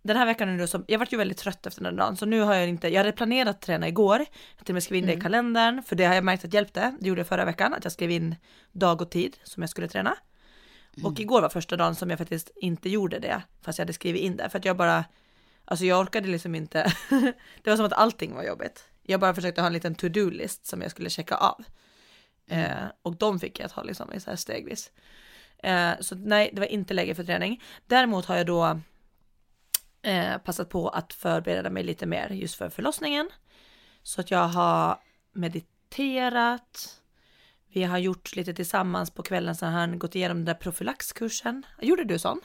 [0.04, 2.26] den här veckan är det så, jag vart ju väldigt trött efter den dagen så
[2.26, 4.19] nu har jag inte, jag hade planerat att träna igår,
[4.58, 6.54] jag till och med skrev in det i kalendern för det har jag märkt att
[6.54, 8.36] hjälpte, det gjorde jag förra veckan, att jag skrev in
[8.71, 10.15] dag och tid som jag skulle träna.
[11.04, 14.21] Och igår var första dagen som jag faktiskt inte gjorde det, fast jag hade skrivit
[14.21, 15.06] in det, för att jag bara,
[15.65, 16.93] alltså jag orkade liksom inte,
[17.63, 18.84] det var som att allting var jobbigt.
[19.04, 21.63] Jag bara försökte ha en liten to-do-list som jag skulle checka av.
[22.47, 24.91] Eh, och de fick jag ta liksom i så här stegvis.
[25.63, 27.63] Eh, så nej, det var inte läge för träning.
[27.88, 28.80] Däremot har jag då
[30.02, 33.30] eh, passat på att förbereda mig lite mer just för förlossningen.
[34.04, 35.00] Så att jag har
[35.34, 37.02] mediterat,
[37.67, 41.65] vi har gjort lite tillsammans på kvällen så har han gått igenom den där profylaxkursen.
[41.82, 42.41] Gjorde du sån?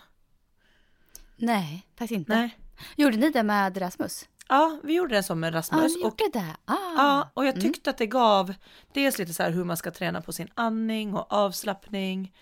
[1.36, 2.34] Nej, faktiskt inte.
[2.34, 2.58] Nej.
[2.96, 4.28] Gjorde ni det med Rasmus?
[4.48, 5.96] Ja, vi gjorde det som med Ja, Rasmus.
[5.96, 6.56] ni och, gjorde det.
[6.64, 6.76] Ah.
[6.96, 8.54] ja, och jag tyckte att det gav
[8.92, 12.32] dels lite så här hur man ska träna på sin andning och avslappning.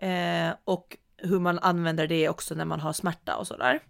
[0.00, 3.80] Eh, och hur man använder det också när man har smärta och sådär.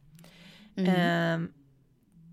[0.77, 1.41] Eh,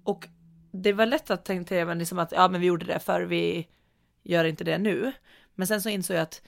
[0.03, 0.27] och
[0.71, 3.67] det var lätt att tänka även liksom att ja men vi gjorde det för vi
[4.23, 5.11] gör inte det nu.
[5.55, 6.41] Men sen så insåg jag att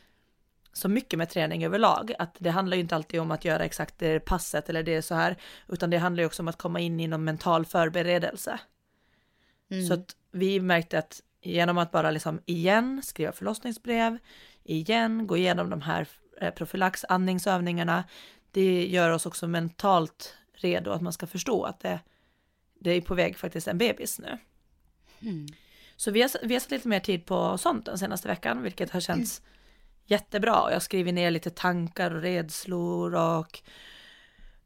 [0.73, 3.99] så mycket med träning överlag, att det handlar ju inte alltid om att göra exakt
[3.99, 5.37] det passet eller det så här,
[5.67, 8.59] utan det handlar ju också om att komma in i någon mental förberedelse.
[9.87, 14.17] Så att vi märkte att genom att bara liksom igen skriva förlossningsbrev,
[14.63, 16.07] igen gå igenom de här
[16.41, 18.03] eh, profylaxandningsövningarna,
[18.51, 21.99] det gör oss också mentalt redo att man ska förstå att det,
[22.79, 24.37] det är på väg faktiskt en bebis nu.
[25.95, 28.89] Så vi har, vi har satt lite mer tid på sånt den senaste veckan, vilket
[28.89, 29.41] har känts
[30.05, 30.61] jättebra.
[30.61, 33.59] Och Jag har skrivit ner lite tankar och rädslor och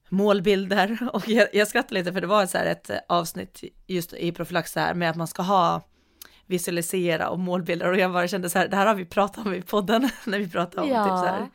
[0.10, 1.10] målbilder.
[1.14, 4.76] Och jag, jag skrattar lite för det var så här ett avsnitt just i profylax
[4.76, 5.82] här med att man ska ha
[6.52, 9.54] visualisera och målbilder och jag bara kände så här, det här har vi pratat om
[9.54, 11.04] i podden när vi pratar om Ja.
[11.04, 11.50] typ så här.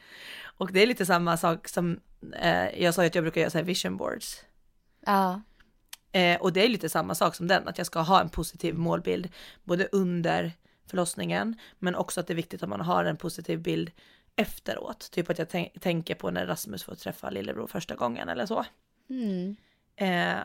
[0.59, 2.01] Och det är lite samma sak som
[2.41, 4.45] eh, jag sa att jag brukar göra så här vision boards.
[5.07, 5.41] Ja.
[6.13, 8.75] Eh, och det är lite samma sak som den, att jag ska ha en positiv
[8.75, 9.29] målbild
[9.65, 10.53] både under
[10.91, 13.91] förlossningen, men också att det är viktigt att man har en positiv bild
[14.37, 15.11] efteråt.
[15.11, 18.65] Typ att jag tänk- tänker på när Rasmus får träffa lillebror första gången eller så.
[19.11, 19.57] Mm.
[19.97, 20.39] Eh,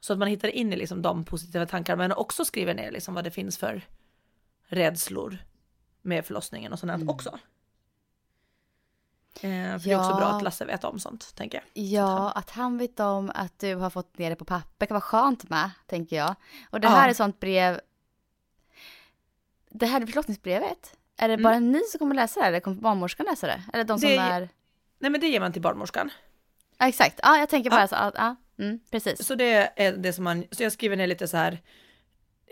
[0.00, 3.14] så att man hittar in i liksom de positiva tankarna, men också skriver ner liksom
[3.14, 3.86] vad det finns för
[4.66, 5.38] rädslor
[6.02, 7.38] med förlossningen och sånt också.
[9.34, 10.16] Eh, för det är också Ja.
[10.16, 11.84] bra att Lasse vet om sånt, tänker jag.
[11.84, 15.00] Ja, att han vet om att du har fått ner det på papper kan vara
[15.00, 16.34] skönt med, tänker jag.
[16.70, 16.90] Och det Ja.
[16.94, 17.80] här är ett sånt brev.
[19.70, 20.96] Det här är förlossningsbrevet.
[21.16, 23.62] Är det bara ni som kommer läsa det eller kommer barnmorskan läsa det?
[23.72, 24.48] Eller de som Det- är...
[24.98, 26.10] Nej men det ger man till barnmorskan.
[26.78, 27.20] Ja, exakt.
[27.22, 27.88] Ja, jag tänker bara Ja.
[27.88, 29.26] så att, ja, mm, precis.
[29.26, 31.60] Så det är det som man, så jag skriver ner lite så här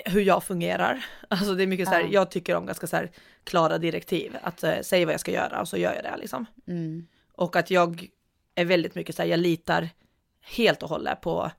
[0.04, 1.04] hur jag fungerar.
[1.28, 2.08] Alltså det är mycket så här, Ja.
[2.10, 3.10] jag tycker om ganska så här
[3.44, 4.36] klara direktiv.
[4.42, 6.46] Att eh, säga vad jag ska göra och så gör jag det liksom.
[6.66, 7.06] Mm.
[7.32, 8.08] Och att jag
[8.54, 9.88] är väldigt mycket så här, jag litar
[10.40, 11.50] helt och hållet på,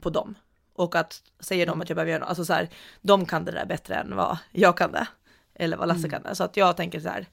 [0.00, 0.34] på dem.
[0.72, 2.68] Och att säger de att jag behöver göra något, alltså så här,
[3.00, 5.06] de kan det där bättre än vad jag kan det.
[5.54, 6.34] Eller vad Lasse kan det.
[6.34, 7.26] Så att jag tänker så här,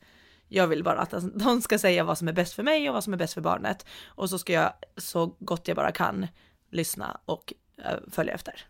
[0.48, 2.94] jag vill bara att alltså, de ska säga vad som är bäst för mig och
[2.94, 3.86] vad som är bäst för barnet.
[4.06, 6.28] Och så ska jag så gott jag bara kan
[6.72, 7.54] lyssna och
[7.86, 8.66] eh, följa efter.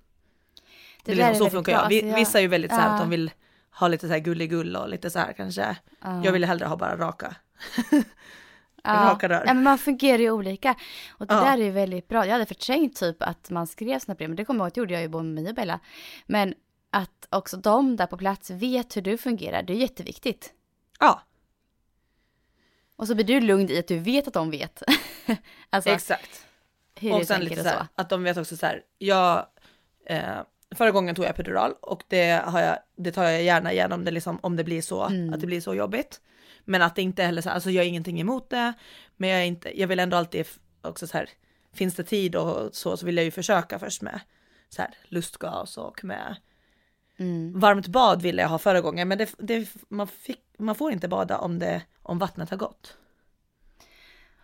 [1.03, 1.81] Det, är där liksom, så funkar bra.
[1.81, 1.89] jag.
[1.89, 2.99] Vi, jag- Vissa är ju väldigt så här att Ja.
[2.99, 3.31] de vill
[3.79, 5.77] ha lite så här gulligull och lite så här kanske.
[6.03, 6.21] Ja.
[6.25, 7.35] Jag vill hellre ha bara raka.
[8.83, 8.93] Ja.
[8.93, 9.43] raka rör.
[9.45, 10.75] ja, men man fungerar ju olika.
[11.09, 11.39] Och det Ja.
[11.41, 12.25] där är ju väldigt bra.
[12.25, 14.73] Jag hade förträngt typ att man skrev såna brev, men det kommer jag ihåg att
[14.75, 15.79] det gjorde jag ju både med mig och Bella.
[16.25, 16.53] Men
[16.91, 20.53] att också de där på plats vet hur du fungerar, det är jätteviktigt.
[20.99, 21.21] Ja,
[22.97, 24.83] Och så blir du lugn i att du vet att de vet.
[25.69, 26.45] alltså exakt.
[26.95, 29.45] hur och sen lite så här, att de vet också så här, jag,
[30.05, 30.37] eh,
[30.75, 34.11] förra gången tog jag epidural och det, har jag, det tar jag gärna igenom det
[34.11, 35.33] liksom, om det blir så, Mm.
[35.33, 36.21] att det blir så jobbigt.
[36.65, 38.73] Men att det inte heller så här, alltså jag har ingenting emot det,
[39.17, 40.47] men jag, är inte, jag vill ändå alltid
[40.81, 41.29] också så här,
[41.73, 44.19] finns det tid och så, så vill jag ju försöka först med
[44.69, 46.35] så här lustgas och med
[47.19, 47.59] Mm.
[47.59, 51.07] varmt bad ville jag ha förra gången, men det, det, man, fick, man får inte
[51.07, 52.97] bada om, det, om vattnet har gått.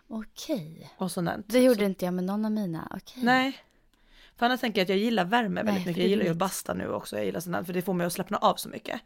[0.08, 0.90] Okej.
[0.98, 1.46] och sånt.
[1.48, 2.88] Det gjorde inte jag med någon av mina.
[2.90, 3.22] Okej.
[3.22, 3.58] Nej.
[4.36, 6.02] För annars tänker jag att jag gillar värme väldigt Nej, mycket.
[6.02, 7.16] Jag gillar ju att basta nu också.
[7.16, 9.00] Jag gillar sånt här, för det får mig att slappna av så mycket.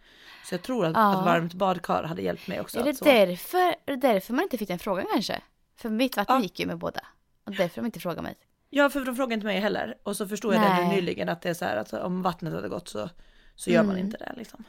[0.45, 1.19] Så jag tror att, Ja.
[1.19, 2.81] att varmt badkar hade hjälpt mig också.
[2.81, 3.05] Är det så.
[3.05, 5.41] därför, är det därför man inte fick den frågan kanske?
[5.77, 6.43] För mitt vatten Ja.
[6.43, 7.01] gick ju med båda.
[7.45, 8.35] Och därför de inte frågar mig.
[8.71, 9.99] Ja, för de frågar inte mig heller.
[10.03, 10.89] Och så förstod jag det Nej.
[10.89, 13.11] nyligen att det är så här att om vattnet hade gått så,
[13.55, 14.07] så gör man Mm.
[14.07, 14.65] inte det liksom.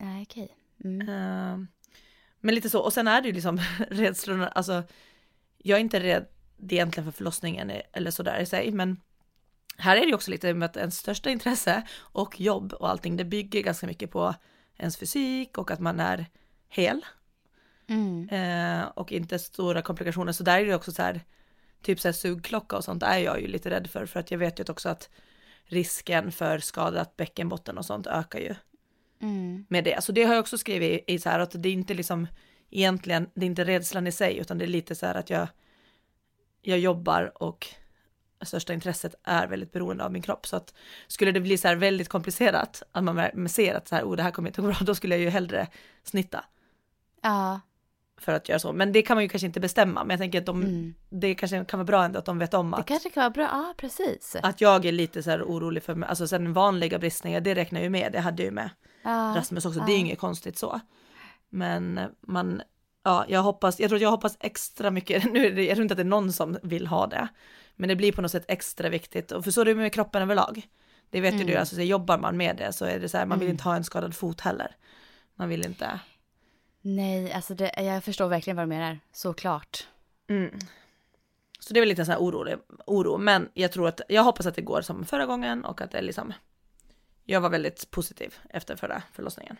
[0.00, 0.56] Nej, okej.
[0.84, 1.08] Mm.
[1.08, 1.68] Ehm,
[2.40, 3.60] men lite så, och sen är det ju liksom
[3.90, 4.82] rädslorna, alltså
[5.58, 6.26] jag är inte rädd
[6.68, 9.00] egentligen för förlossningen eller sådär i sig, men
[9.76, 13.16] här är det ju också lite med att ens största intresse och jobb och allting,
[13.16, 14.34] det bygger ganska mycket på
[14.76, 16.26] ens fysik och att man är
[16.68, 17.04] hel
[17.90, 18.28] Mm.
[18.28, 20.32] eh, och inte stora komplikationer.
[20.32, 21.20] Så där är det också så här,
[21.82, 24.38] typ så här sugklocka och sånt är jag ju lite rädd för, för att jag
[24.38, 25.10] vet ju också att
[25.64, 28.54] risken för skadat bäckenbotten och sånt ökar ju
[29.22, 29.64] Mm.
[29.68, 30.04] med det.
[30.04, 32.26] Så det har jag också skrivit i, i så här att det är inte liksom
[32.70, 35.48] egentligen, det är inte rädslan i sig, utan det är lite så här att jag,
[36.62, 37.66] jag jobbar och
[38.42, 40.46] största intresset är väldigt beroende av min kropp.
[40.46, 40.74] Så att
[41.06, 44.22] skulle det bli så här väldigt komplicerat, att man ser att så här, oh, det
[44.22, 45.68] här kommer inte gå bra, då skulle jag ju hellre
[46.04, 46.44] snitta
[47.22, 47.60] Ja.
[48.20, 48.72] för att göra så.
[48.72, 50.94] Men det kan man ju kanske inte bestämma, men jag tänker att de, Mm.
[51.10, 53.30] det kanske kan vara bra ändå att de vet om Det att, kanske kan vara
[53.30, 53.42] bra.
[53.52, 54.36] Ja, precis.
[54.42, 56.02] att jag är lite så här orolig för.
[56.04, 58.70] Alltså sen vanliga bristningar, det räknar jag ju med, det hade jag ju med.
[59.02, 59.32] Ja.
[59.36, 59.78] Rasmus också.
[59.80, 59.86] ja.
[59.86, 60.80] Det är inget konstigt så.
[61.48, 62.62] Men man,
[63.04, 65.82] ja, jag hoppas, jag tror att jag hoppas extra mycket, nu är det, jag tror
[65.82, 67.28] inte att det är någon som vill ha det,
[67.76, 70.22] men det blir på något sätt extra viktigt, och för så är det med kroppen
[70.22, 70.68] överlag.
[71.10, 71.60] Det vet ju du, Mm.
[71.60, 73.54] alltså så jobbar man med det så är det så här, man vill Mm.
[73.54, 74.76] inte ha en skadad fot heller.
[75.34, 76.00] Man vill inte.
[76.82, 78.98] Nej, alltså det, jag förstår verkligen vad du menar.
[79.12, 79.86] Såklart.
[80.28, 80.58] Mm.
[81.58, 84.24] Så det är väl lite en sån här oro, oro, men jag tror att, jag
[84.24, 86.32] hoppas att det går som förra gången och att det är liksom,
[87.24, 89.56] jag var väldigt positiv efter förra förlossningen.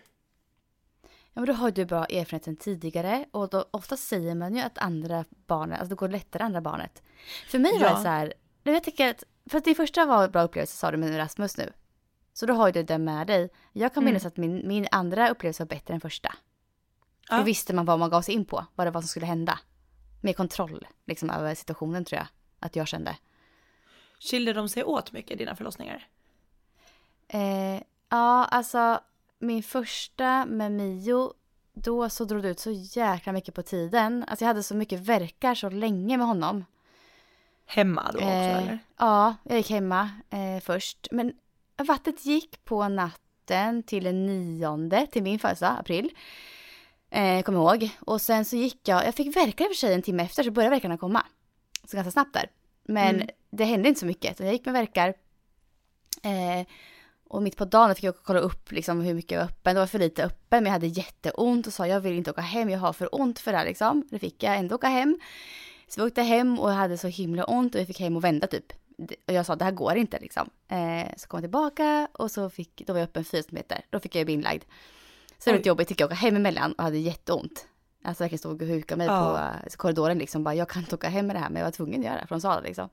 [1.03, 4.63] Ja, men då har du bra erfarenhet sedan tidigare och då ofta säger man ju
[4.63, 7.03] att andra barnet, alltså det går lättare andra barnet.
[7.51, 7.95] För mig var Ja.
[7.97, 10.91] det så här, jag tycker att, för att det första var en bra upplevelse sa
[10.91, 11.73] du med Rasmus nu.
[12.33, 13.51] Så då har ju du det med dig.
[13.73, 14.11] Jag kan Mm.
[14.13, 16.29] minnas att min, min andra upplevelse var bättre än första.
[16.29, 17.39] För Ja.
[17.39, 19.59] Då visste man vad man gav sig in på, vad det var som skulle hända.
[20.21, 22.27] Mer kontroll liksom över situationen tror jag
[22.61, 23.17] att jag kände.
[24.31, 26.09] Skiljer de sig åt mycket, dina förlossningar?
[27.33, 29.01] Eh, ja, alltså
[29.39, 31.33] min första med Mio,
[31.73, 34.25] då så drog det ut så jäkla mycket på tiden.
[34.29, 36.65] Alltså jag hade så mycket verkar så länge med honom.
[37.67, 38.79] Hemma då också Eh, eller?
[38.99, 41.09] Ja, jag gick hemma eh, först.
[41.11, 41.33] Men
[41.77, 46.11] vattnet gick på natten till den nionde, till min födelsedag, april.
[47.11, 47.91] Eh, kommer ihåg.
[48.01, 50.43] Och sen så gick jag, jag fick verkar i och för sig en timme efter
[50.43, 51.27] så började verkarna komma.
[51.85, 52.51] Så ganska snabbt där.
[52.83, 53.29] Men Mm.
[53.51, 54.37] det hände inte så mycket.
[54.37, 55.15] Så jag gick med verkar.
[56.23, 56.67] Eh,
[57.31, 59.75] och mitt på dagen fick jag kolla upp liksom, hur mycket jag var öppen.
[59.75, 62.41] Det var för lite öppen men jag hade jätteont och sa jag vill inte åka
[62.41, 64.05] hem, jag har för ont för det här liksom.
[64.11, 65.19] Det fick jag ändå åka hem.
[65.89, 68.25] Så vi åkte hem och jag hade så himla ont och jag fick hem och
[68.25, 68.73] vända typ.
[69.27, 70.51] Och jag sa det här går inte liksom.
[70.69, 73.81] Eh, så kom jag tillbaka och så fick, då var jag öppen fyra meter.
[73.91, 74.63] Då fick jag bli inlagd.
[75.39, 77.67] Så det var lite jobbigt, fick jag åka hem emellan och hade jätteont.
[78.05, 79.53] Alltså verkligen stod och hukade mig Ja.
[79.65, 80.45] på korridoren liksom.
[80.45, 82.21] Bara, jag kan inte åka hem med det här men jag var tvungen att göra
[82.21, 82.89] det för de sa det liksom.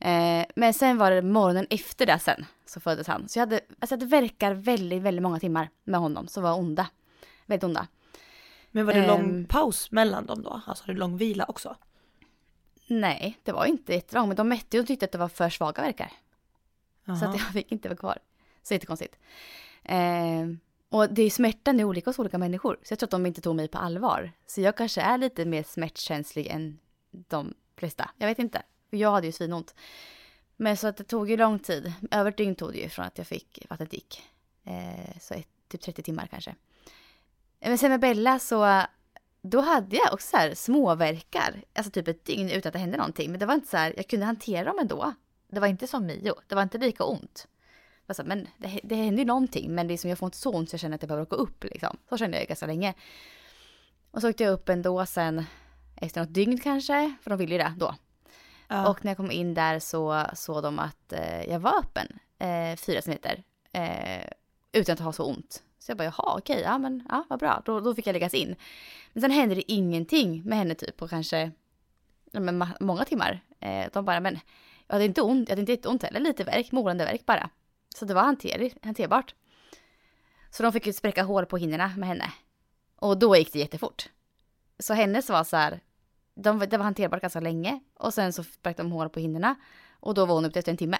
[0.00, 3.28] Eh, men sen var det morgonen efter det sen så föddes han.
[3.28, 6.86] Så jag hade, alltså det verkar väldigt, väldigt många timmar med honom som var onda.
[7.46, 7.86] Väldigt onda.
[8.70, 9.46] Men var det lång Ehm.
[9.46, 10.60] paus mellan dem då?
[10.66, 11.76] Alltså var det lång vila också?
[12.86, 15.50] Nej, det var inte jättelångt men de mätte ju och tyckte att det var för
[15.50, 16.12] svaga verkar.
[17.04, 17.28] Så Jaha.
[17.28, 18.18] att jag fick inte vara kvar.
[18.62, 19.16] Så jättekonstigt.
[19.82, 20.46] Eh,
[20.88, 22.78] och det är smärtan är olika hos olika människor.
[22.82, 24.32] Så jag tror att de inte tog mig på allvar.
[24.46, 26.78] Så jag kanske är lite mer smärtkänslig än
[27.10, 28.10] de flesta.
[28.16, 28.62] Jag vet inte.
[28.90, 29.74] För jag hade ju svinont.
[30.56, 31.92] Men så att det tog ju lång tid.
[32.10, 34.22] Över ett dygn tog det ju från att jag fick vattnet gick.
[34.64, 36.54] Eh, så ett, typ 30 timmar kanske.
[37.60, 38.82] Men sen med Bella så
[39.42, 41.64] då hade jag också så här småverkar.
[41.74, 43.30] Alltså typ ett dygn utan att det hände någonting.
[43.30, 45.14] Men det var inte så här, jag kunde hantera dem ändå.
[45.48, 46.34] Det var inte som Mio.
[46.46, 47.48] Det var inte lika ont.
[48.06, 49.74] Det men det, det hände ju någonting.
[49.74, 51.64] Men liksom, jag får inte så ont så jag känner att jag behöver åka upp
[51.64, 51.96] liksom.
[52.08, 52.94] Så kände jag ganska länge.
[54.10, 55.44] Och så åkte jag upp ändå sen
[55.96, 57.14] efter något dygn kanske.
[57.22, 57.94] För de ville ju det då.
[58.68, 58.88] Ja.
[58.88, 62.18] Och när jag kom in där så såg de att eh, jag var öppen.
[62.38, 63.42] Eh, fyra centimeter.
[63.72, 64.28] Eh,
[64.72, 65.62] utan att ha så ont.
[65.78, 67.62] Så jag bara, jaha okej, ja men ja, vad bra.
[67.64, 68.56] Då, då fick jag läggas in.
[69.12, 71.52] Men sen hände det ingenting med henne typ på kanske
[72.32, 73.40] ja, men, många timmar.
[73.60, 74.38] Eh, de bara, men
[74.86, 77.50] jag hade inte ont, jag hade inte jätteont heller, lite värk, morande värk bara.
[77.94, 79.34] Så det var hanter, hanterbart.
[80.50, 82.32] Så de fick ju spräcka hål på hinnorna med henne.
[82.96, 84.08] Och då gick det jättefort.
[84.78, 85.80] Så hennes var så här,
[86.36, 87.80] de, det var hanterbart ganska länge.
[87.94, 89.54] Och sen så spräckte de hål på hinnorna.
[90.00, 90.98] Och då var hon uppe efter en timme.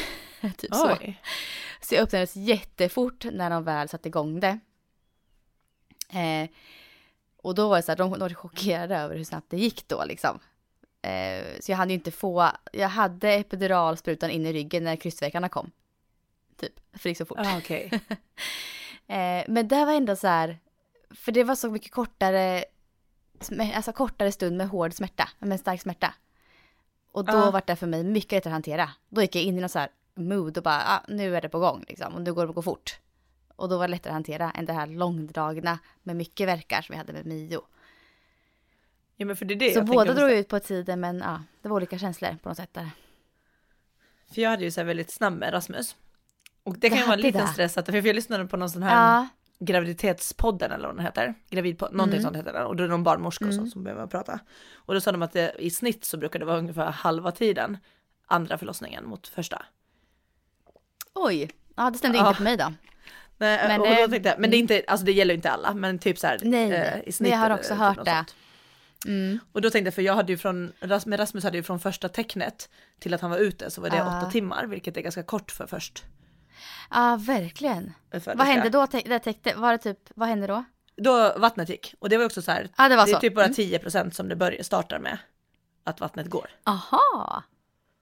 [0.56, 0.90] typ så.
[1.00, 1.22] Oj.
[1.80, 4.58] Så jag öppnades jättefort när de väl satte igång det.
[6.18, 6.48] Eh,
[7.36, 10.04] Och då var det så här, de var chockerade över hur snabbt det gick då
[10.04, 10.38] liksom.
[11.02, 15.48] Eh, så jag hade ju inte få, jag hade epiduralsprutan in i ryggen när krystveckarna
[15.48, 15.70] kom.
[16.56, 17.38] Typ, för det gick så fort.
[17.40, 17.90] Ah, okej.
[19.10, 20.58] Eh, men det var ändå så här,
[21.10, 22.64] för det var så mycket kortare,
[23.74, 26.14] alltså kortare stund med hård smärta, med stark smärta.
[27.12, 27.50] Och då Ja.
[27.50, 28.90] var det för mig mycket lättare att hantera.
[29.08, 31.48] Då gick jag in i någon så här mood och bara, ah, nu är det
[31.48, 32.98] på gång liksom, och nu går det att gå fort.
[33.56, 36.92] Och då var det lättare att hantera än det här långdragna med mycket verkar som
[36.92, 37.62] vi hade med Mio.
[39.16, 41.68] Ja men för det är det så båda drog ut på tiden men ja, det
[41.68, 42.90] var olika känslor på något sätt där.
[44.34, 45.96] För jag hade ju så här väldigt snabb med Rasmus.
[46.62, 47.52] Och det kan ju vara en hade liten det.
[47.52, 49.28] stress att, för jag lyssnade på någon sån här Ja,
[49.60, 51.34] graviditetspodden eller vad den heter.
[51.50, 52.22] Gravidpodd, någonting Mm.
[52.24, 52.66] sånt heter den.
[52.66, 53.70] Och då är det någon barnmorska och så Mm.
[53.70, 54.40] som behöver prata.
[54.74, 57.78] Och då sa de att det, i snitt så brukar det vara ungefär halva tiden
[58.26, 59.62] andra förlossningen mot första.
[61.14, 61.50] oj.
[61.76, 62.28] Ja, det stämde Ja.
[62.28, 62.72] inte på mig då.
[63.40, 65.50] Nej, Men, och då eh, tänkte jag, men det är inte, alltså det gäller inte
[65.50, 67.30] alla, men typ så här Nej, eh, i snitt.
[67.32, 68.14] Jag har också typ hört det.
[68.16, 68.34] sånt.
[69.06, 69.38] Mm.
[69.52, 70.72] Och då tänkte jag, för jag hade ju från,
[71.06, 72.68] med Rasmus hade ju från första tecknet
[72.98, 74.18] till att han var ute så var det Ah.
[74.18, 76.04] åtta timmar, vilket är ganska kort för först.
[76.90, 77.92] Ja, verkligen.
[78.10, 78.86] Vad hände då?
[79.04, 80.64] Det täckte, var det typ, vad hände då?
[80.96, 81.94] Då vattnet gick.
[81.98, 83.20] Och det var också så här, Ja, det var det är så.
[83.20, 83.54] typ bara Mm.
[83.54, 85.18] 10% som det börjar, startar med.
[85.84, 86.46] Att vattnet går.
[86.64, 87.42] Aha.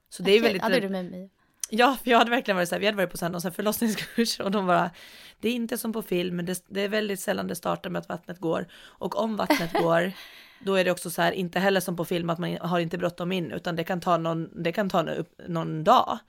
[0.09, 1.29] Så det är väldigt, Ja, det är du med mig.
[1.69, 3.41] ja för jag hade verkligen varit så här, vi hade varit på så här, någon
[3.41, 4.91] så förlossningskurs och de bara,
[5.39, 7.99] det är inte som på film, men det, det är väldigt sällan det startar med
[7.99, 8.67] att vattnet går.
[8.83, 10.11] Och om vattnet går,
[10.59, 12.97] då är det också så här, inte heller som på film att man har inte
[12.97, 16.19] bråttom in, utan det kan ta någon, det kan ta nå- upp, någon dag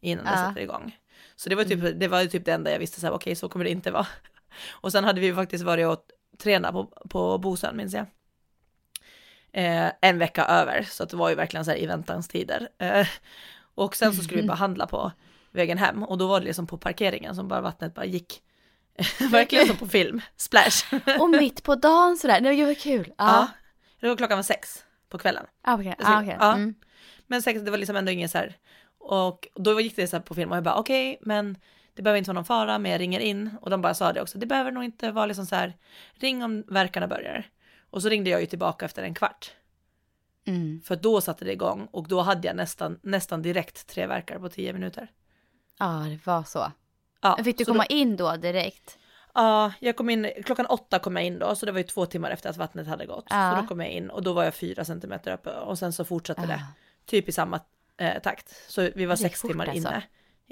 [0.00, 0.48] innan det Ja.
[0.48, 0.96] sätter igång.
[1.42, 3.34] Så det var typ, det var ju typ det enda jag visste så här, okej
[3.34, 4.06] så kommer det inte vara.
[4.70, 6.04] Och sen hade vi faktiskt varit och
[6.38, 8.06] tränat på, på Bosön minns jag.
[9.52, 12.68] Eh, en vecka över, så att det var ju verkligen så här i väntans tider.
[12.78, 13.06] Eh,
[13.74, 15.12] och sen så skulle vi bara handla på
[15.50, 18.42] vägen hem och då var det liksom på parkeringen som bara vattnet bara gick.
[19.30, 20.94] verkligen som på film, splash.
[21.20, 22.40] Och mitt på dagen sådär.
[22.40, 23.06] Nej, gud vad kul.
[23.08, 23.14] ja.
[23.26, 23.48] Ja.
[24.00, 25.46] Det var klockan var sex på kvällen.
[25.66, 25.94] Okej.
[25.98, 26.36] Ja, okej.
[26.40, 26.52] Ja.
[26.54, 26.74] Mm.
[27.26, 28.56] Men sex, det var liksom ändå ingen så här.
[29.02, 31.56] Och då gick det så här på film och jag bara okej, men
[31.94, 33.50] det behöver inte vara någon fara, men jag ringer in.
[33.60, 35.76] Och de bara sa det också, det behöver nog inte vara liksom så här,
[36.14, 37.46] ring om verkarna börjar.
[37.90, 39.52] Och så ringde jag ju tillbaka efter en kvart.
[40.46, 40.80] Mm.
[40.84, 44.48] För då satte det igång och då hade jag nästan, nästan direkt tre verkar på
[44.48, 45.10] tio minuter.
[45.78, 46.72] Ja, det var så.
[47.20, 48.98] Ja, Fick du komma Då, in då direkt?
[49.34, 52.06] ja, jag kom in, klockan åtta kom jag in då, så det var ju två
[52.06, 53.26] timmar efter att vattnet hade gått.
[53.30, 53.54] Ja.
[53.56, 56.04] Så då kom jag in och då var jag fyra centimeter uppe och sen så
[56.04, 56.66] fortsatte det Ja.
[57.06, 57.60] typ i samma
[58.00, 58.54] eh, takt.
[58.68, 59.88] Så vi var sex fort timmar alltså.
[59.88, 60.02] inne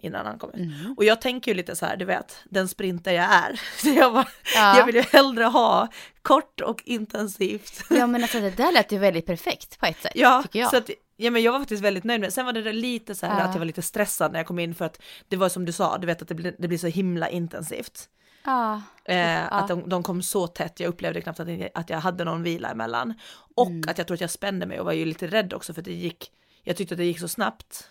[0.03, 0.57] innan han kom ut.
[0.57, 0.95] Mm.
[0.97, 3.61] Och jag tänker ju lite så här, du vet, den sprinter jag är.
[3.83, 4.79] Så jag, bara, Ja.
[4.79, 5.89] jag vill ju hellre ha
[6.23, 7.83] kort och intensivt.
[7.91, 10.13] ja, men alltså det där lät ju väldigt perfekt på ett sätt.
[10.15, 10.71] Ja, tycker jag.
[10.71, 12.33] så att, ja men jag var faktiskt väldigt nöjd med.
[12.33, 13.45] Sen var det där lite så här Ja.
[13.45, 15.73] att jag var lite stressad när jag kom in för att det var som du
[15.73, 18.09] sa, du vet att det blir, det blir så himla intensivt.
[18.45, 18.83] Ja.
[19.05, 22.43] Eh, Att de, de kom så tätt, jag upplevde knappt att, att jag hade någon
[22.43, 23.15] vila emellan.
[23.55, 23.83] Och Mm.
[23.89, 25.85] att jag tror att jag spände mig och var ju lite rädd också för att
[25.85, 26.31] det gick,
[26.63, 27.91] jag tyckte att det gick så snabbt.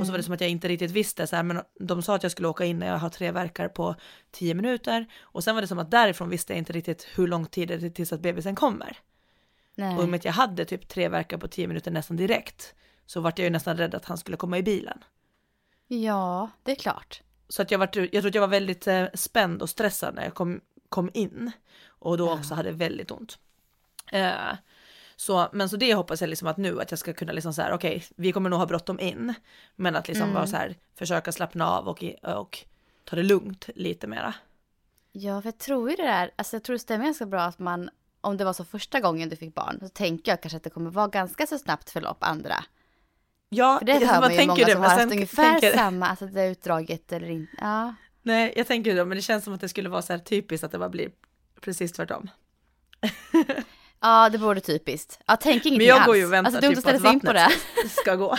[0.00, 2.14] Och så var det som att jag inte riktigt visste, så här, men de sa
[2.14, 3.94] att jag skulle åka in när jag har tre verkar på
[4.30, 5.06] tio minuter.
[5.20, 7.74] Och sen var det som att därifrån visste jag inte riktigt hur lång tid det
[7.74, 8.98] är tills att bebisen kommer.
[9.74, 9.96] Nej.
[9.96, 12.74] Och i och med att jag hade typ tre verkar på tio minuter nästan direkt
[13.06, 15.04] så vart jag ju nästan rädd att han skulle komma i bilen.
[15.86, 17.22] Ja, det är klart.
[17.48, 20.24] Så att jag, vart, jag tror att jag var väldigt eh, spänd och stressad när
[20.24, 21.50] jag kom, kom in.
[21.86, 22.34] Och då Ja.
[22.34, 23.38] också hade väldigt ont.
[24.12, 24.32] Eh,
[25.20, 27.62] så, men så det hoppas jag liksom att nu att jag ska kunna liksom så
[27.62, 29.34] här, okej, vi kommer nog ha bråttom in.
[29.76, 30.34] Men att liksom Mm.
[30.34, 32.04] vara så här, försöka slappna av och,
[32.36, 32.58] och
[33.04, 34.34] ta det lugnt lite mera.
[35.12, 37.58] Ja, för jag tror ju det där, alltså jag tror det stämmer ganska bra att
[37.58, 40.62] man, om det var så första gången du fick barn, så tänker jag kanske att
[40.64, 42.64] det kommer vara ganska så snabbt förlopp andra.
[43.48, 46.26] Ja, För det hör man ju många det, som har haft ungefär tänker- samma, alltså
[46.26, 47.52] det är utdraget eller inte.
[47.60, 47.94] Ja.
[48.22, 50.64] Nej, jag tänker det, men det känns som att det skulle vara så här typiskt
[50.64, 51.10] att det bara blir
[51.60, 52.30] precis tvärtom.
[54.00, 55.18] ja, det vore typiskt.
[55.26, 56.06] Ja, tänk ingenting Men jag alls.
[56.06, 57.40] går ju och väntar alltså, typ på att in på det.
[57.42, 58.36] vattnet ska gå.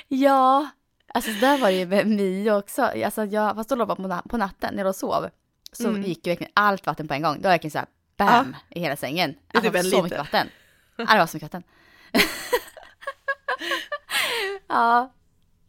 [0.07, 0.69] Ja,
[1.13, 2.81] alltså där var det ju med Mio också.
[2.81, 5.29] Alltså jag var så låg på, na- på natten när jag sov.
[5.71, 6.03] Så Mm.
[6.03, 7.35] gick ju verkligen allt vatten på en gång.
[7.37, 9.35] Det var verkligen så här bam i hela sängen.
[9.51, 10.03] Det är typ Alltså, en så liter.
[10.03, 10.47] mycket vatten.
[10.97, 11.63] Ja, det var så mycket vatten.
[14.67, 15.13] ja,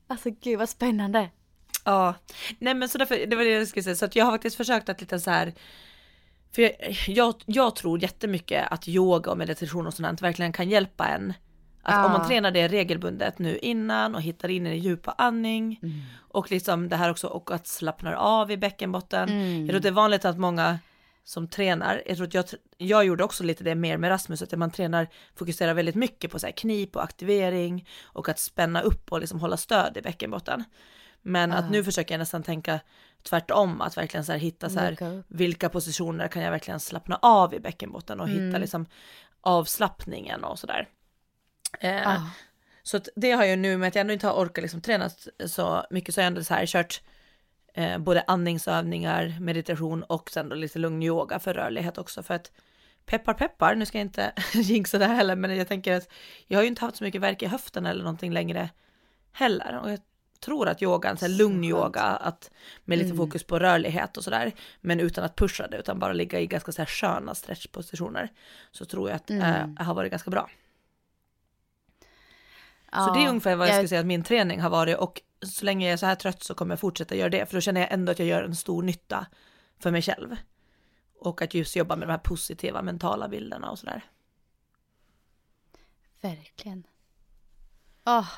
[0.08, 1.28] alltså gud vad spännande.
[1.84, 2.14] Ja,
[2.58, 4.56] nej men så därför, det var det jag skulle säga, så att jag har faktiskt
[4.56, 5.52] försökt att lite så här,
[6.54, 6.72] för jag,
[7.06, 11.34] jag, jag tror jättemycket att yoga och meditation och sånt verkligen kan hjälpa en.
[11.82, 12.18] Att om Ja.
[12.18, 15.80] man tränar det regelbundet nu innan och hittar in i djupa andning
[16.18, 19.28] och liksom det här också och att slappna av i bäckenbotten.
[19.28, 19.60] Mm.
[19.60, 20.78] Jag tror att det är vanligt att många
[21.24, 22.44] som tränar, jag tror att jag,
[22.78, 26.38] jag gjorde också lite det mer med Rasmus, att man tränar, fokuserar väldigt mycket på
[26.38, 30.64] så knip och aktivering och att spänna upp och liksom hålla stöd i bäckenbotten.
[31.22, 31.68] Men att Ah.
[31.68, 32.80] nu försöker jag nästan tänka
[33.22, 34.90] tvärtom, att verkligen så här hitta så här,
[35.28, 38.60] vilka positioner kan jag verkligen slappna av i bäckenbotten och hitta Mm.
[38.60, 38.86] liksom
[39.40, 40.88] avslappningen och sådär.
[41.80, 42.30] Eh, Ah.
[42.82, 45.10] Så att det har jag nu med att jag ändå inte har orkat liksom träna
[45.46, 47.02] så mycket så har jag ändå så här kört
[47.74, 52.50] eh, både andningsövningar, meditation och sen då lite lugn yoga för rörlighet också för att
[53.06, 56.08] peppar peppar, nu ska jag inte jinxa det här heller men jag tänker att
[56.46, 58.70] jag har ju inte haft så mycket värk i höften eller någonting längre
[59.32, 59.98] heller och jag
[60.42, 62.50] tror att yogan, så här Så lugn yoga, att
[62.84, 63.16] med lite Mm.
[63.16, 66.72] fokus på rörlighet och sådär, men utan att pusha det utan bara ligga i ganska
[66.72, 68.28] så här sköna stretchpositioner
[68.70, 69.76] så tror jag att Mm.
[69.78, 70.50] eh, har varit ganska bra.
[72.00, 72.06] Så
[72.92, 75.22] Ja, det är ungefär vad jag jag- skulle säga att min träning har varit och
[75.42, 77.60] så länge jag är så här trött så kommer jag fortsätta göra det för då
[77.60, 79.26] känner jag ändå att jag gör en stor nytta
[79.78, 80.36] för mig själv.
[81.20, 84.04] Och att just jobba med de här positiva mentala bilderna och sådär.
[86.20, 86.86] Verkligen.
[88.04, 88.28] Åh.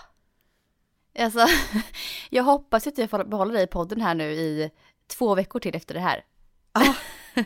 [1.19, 1.47] Alltså,
[2.31, 4.71] jag hoppas att jag får behålla dig i podden här nu i
[5.07, 6.25] två veckor till efter det här.
[6.73, 6.95] Ja.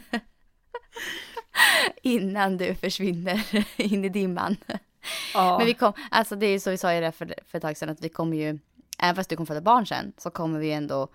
[2.02, 4.56] Innan du försvinner in i dimman.
[5.34, 7.58] Ja, Men vi kom, alltså det är ju så vi sa ju det för, för
[7.58, 8.58] ett tag sedan att vi kommer ju,
[8.98, 11.08] även fast du kommer föda barn sen, så kommer vi ändå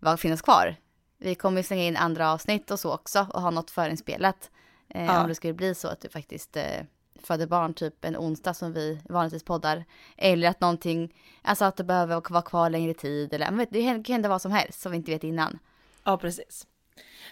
[0.00, 0.76] vara, finnas kvar.
[1.18, 4.50] Vi kommer slänga in andra avsnitt och så också och ha något förinspelat.
[4.88, 5.22] Eh, Ja.
[5.22, 6.82] Om det skulle bli så att du faktiskt eh,
[7.22, 9.84] föder barn typ en onsdag som vi vanligtvis poddar.
[10.16, 14.04] Eller att någonting, alltså att det behöver vara kvar längre tid eller vet, det kan
[14.04, 15.58] hända vad som helst som vi inte vet innan.
[16.04, 16.66] ja precis.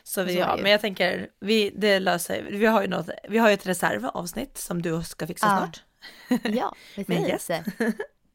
[0.03, 2.67] Så vi, Så ja, men jag tänker, vi, det löser vi.
[2.67, 5.57] har ju något, vi har ju ett reservavsnitt som du ska fixa Ja.
[5.59, 5.83] snart.
[6.55, 7.09] Ja, precis.
[7.09, 7.51] Med en gäst.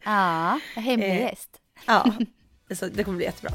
[0.03, 1.49] Ja, hemlig Eh, gäst.
[1.87, 2.13] Ja,
[2.75, 3.51] så det kommer bli jättebra.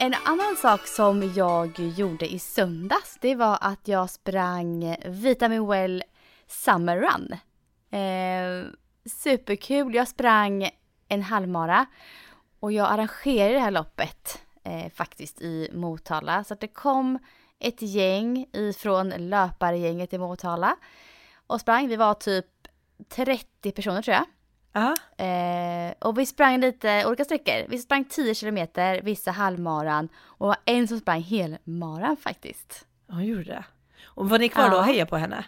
[0.00, 6.04] En annan sak som jag gjorde i söndags, det var att jag sprang Vitamin Well
[6.46, 7.32] Summer Run.
[7.90, 8.72] Eh,
[9.10, 10.70] superkul, jag sprang
[11.08, 11.86] en halvmara
[12.60, 16.44] och jag arrangerade det här loppet eh, faktiskt i Motala.
[16.44, 17.18] Så att det kom
[17.58, 20.76] ett gäng ifrån löpargänget i Motala
[21.46, 21.88] och sprang.
[21.88, 22.46] Vi var typ
[23.08, 24.24] 30 personer tror jag.
[24.72, 24.94] Ja,
[25.24, 27.68] Eh, och vi sprang lite olika sträckor.
[27.68, 32.86] Vi sprang 10 kilometer, vissa halvmaran och det var en som sprang helmaran faktiskt.
[33.10, 33.64] hon gjorde det.
[34.04, 34.78] Och var ni kvar då Ja.
[34.80, 35.44] och hejade på henne?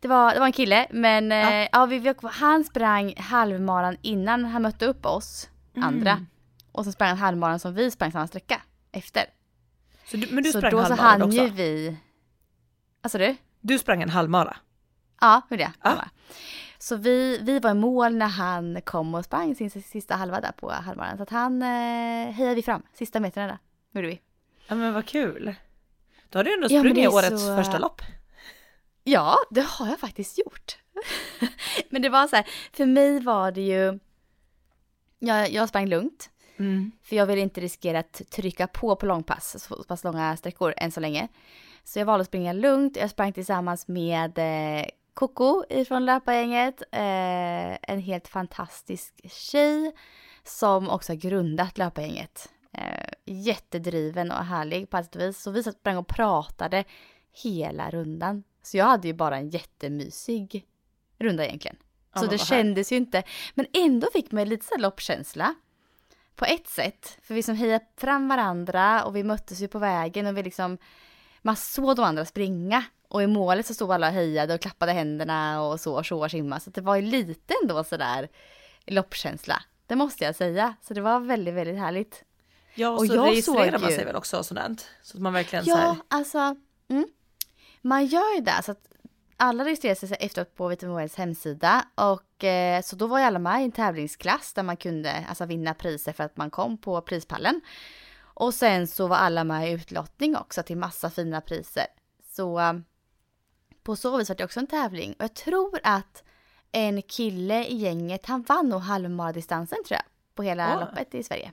[0.00, 1.50] Det var, det var en kille, men Ja.
[1.54, 1.68] ja.
[1.72, 6.10] ja, vi, vi, han sprang halvmaran innan han mötte upp oss andra.
[6.10, 6.26] Mm.
[6.72, 8.62] Och så sprang han halvmaran som vi sprang samma sträcka
[8.92, 9.24] efter.
[10.04, 11.38] Så du, men du så sprang då så hann också?
[11.38, 11.96] ju vi...
[13.02, 13.36] Alltså du?
[13.60, 14.56] Du sprang en halvmara?
[15.20, 15.72] Ja, gjorde jag.
[16.90, 16.96] Ja.
[16.96, 16.96] Ja.
[16.96, 20.52] Så vi, vi var i mål när han kom och sprang sin sista halva där
[20.52, 21.16] på halvmaran.
[21.16, 21.68] Så att han eh,
[22.32, 23.58] hejade vi fram, sista metrarna där.
[23.92, 24.20] Gjorde vi.
[24.68, 25.54] Ja men vad kul.
[26.28, 28.02] Då har du ändå Ja, sprungit är årets så- första lopp.
[29.04, 30.78] Ja, det har jag faktiskt gjort.
[31.90, 33.98] Men det var så här, för mig var det ju...
[35.18, 36.92] Jag, jag sprang lugnt, Mm.
[37.02, 40.92] för jag ville inte riskera att trycka på på långpass, så pass långa sträckor än
[40.92, 41.28] så länge.
[41.84, 42.96] Så jag valde att springa lugnt.
[42.96, 49.92] Jag sprang tillsammans med eh, Coco ifrån löpargänget, eh, en helt fantastisk tjej
[50.42, 52.52] som också har grundat löpargänget.
[52.72, 55.42] Eh, jättedriven och härlig på och vis.
[55.42, 56.84] Så vi satt sprang och pratade
[57.42, 58.44] hela rundan.
[58.62, 60.66] Så jag hade ju bara en jättemysig
[61.18, 61.76] runda egentligen.
[62.12, 63.22] Ja, så men det kändes ju inte,
[63.54, 65.54] men ändå fick man lite så loppkänsla.
[66.36, 70.26] På ett sätt, för vi som hejade fram varandra och vi möttes ju på vägen
[70.26, 70.78] och vi liksom,
[71.42, 72.84] man såg de andra springa.
[73.08, 76.24] Och i målet så stod alla och hejade och klappade händerna och så och så
[76.24, 76.60] och simma.
[76.60, 78.28] Så det var ju lite ändå sådär
[78.86, 79.62] loppkänsla.
[79.86, 80.74] Det måste jag säga.
[80.82, 82.24] Så det var väldigt, väldigt härligt.
[82.74, 84.86] Ja och, Och så jag registrerar såg man ju- sig väl också och sådant.
[85.02, 86.56] Så att man verkligen så här, Ja, alltså.
[86.88, 87.08] Mm.
[87.82, 88.62] Man gör ju det.
[88.64, 88.88] Så att
[89.36, 91.84] alla registrerar sig efteråt på Wells hemsida.
[91.94, 95.46] Och eh, så då var ju alla med i en tävlingsklass där man kunde alltså,
[95.46, 97.60] vinna priser för att man kom på prispallen.
[98.20, 101.86] Och sen så var alla med i utlottning också till massa fina priser.
[102.36, 102.60] Så
[103.84, 105.12] på så vis var det också en tävling.
[105.12, 106.24] Och jag tror att
[106.72, 110.02] en kille i gänget, han vann nog halvmaradistansen tror jag.
[110.34, 110.80] På hela Åh.
[110.80, 111.52] loppet i Sverige.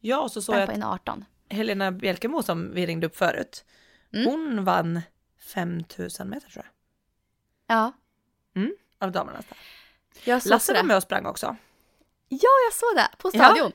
[0.00, 1.24] ja och så såg jag att en 18.
[1.50, 3.64] Helena Bjelkemo som vi ringde upp förut,
[4.12, 4.26] Mm.
[4.26, 5.00] hon vann
[5.38, 6.70] 5000 meter tror
[7.66, 7.92] Ja,
[8.52, 8.70] jag.
[8.98, 9.58] Av damernas där.
[10.24, 11.56] jag såg Lasse var med och sprang också.
[12.28, 13.70] Ja, jag såg det på Ja.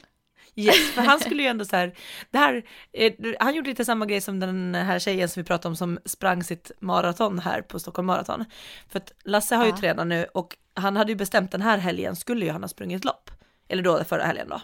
[0.55, 1.93] Yes, för han skulle ju ändå så här,
[2.31, 5.67] det här, eh, han gjorde lite samma grej som den här tjejen som vi pratade
[5.67, 8.45] om som sprang sitt maraton här på Stockholm Marathon.
[8.89, 9.77] För att Lasse har ju Ja.
[9.77, 13.05] tränat nu och han hade ju bestämt den här helgen skulle ju han ha sprungit
[13.05, 13.31] lopp.
[13.67, 14.61] Eller då förra helgen då.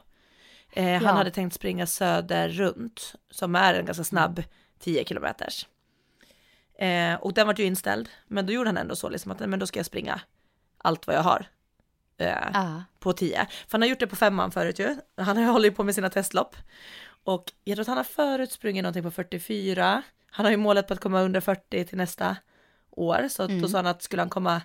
[0.74, 1.00] Eh, Ja.
[1.00, 4.44] Han hade tänkt springa söder runt som är en ganska snabb
[4.80, 5.68] 10 kilometers.
[6.80, 9.60] Eh, och den var ju inställd, men då gjorde han ändå så liksom att men
[9.60, 10.22] då ska jag springa
[10.78, 11.46] allt vad jag har.
[12.22, 12.84] Eh, Ja.
[13.00, 13.46] på 10.
[13.50, 14.96] För han har gjort det på femman förut ju.
[15.18, 16.56] Han har hållit på med sina testlopp.
[17.24, 20.02] Och jag tror att han har förut sprungit någonting på 44.
[20.32, 22.36] Han har ju målet på att komma under 40 till nästa
[22.92, 23.28] år.
[23.30, 23.62] Så Mm.
[23.62, 24.62] då sa han att skulle han komma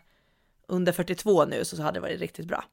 [0.69, 2.65] under 42 nu så hade det varit riktigt bra.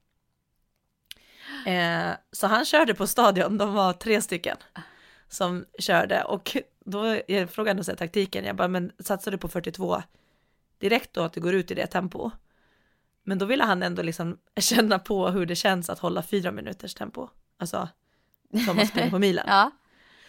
[1.65, 4.57] Eh, så han körde på stadion, de var tre stycken
[5.29, 10.03] som körde och då jag frågade här, taktiken, jag bara men satsar du på 42
[10.79, 12.31] direkt då att du går ut i det tempo?
[13.23, 16.93] Men då ville han ändå liksom känna på hur det känns att hålla fyra minuters
[16.93, 17.27] tempo,
[17.59, 17.89] alltså
[18.65, 19.45] som man springer på milen.
[19.47, 19.71] Ja.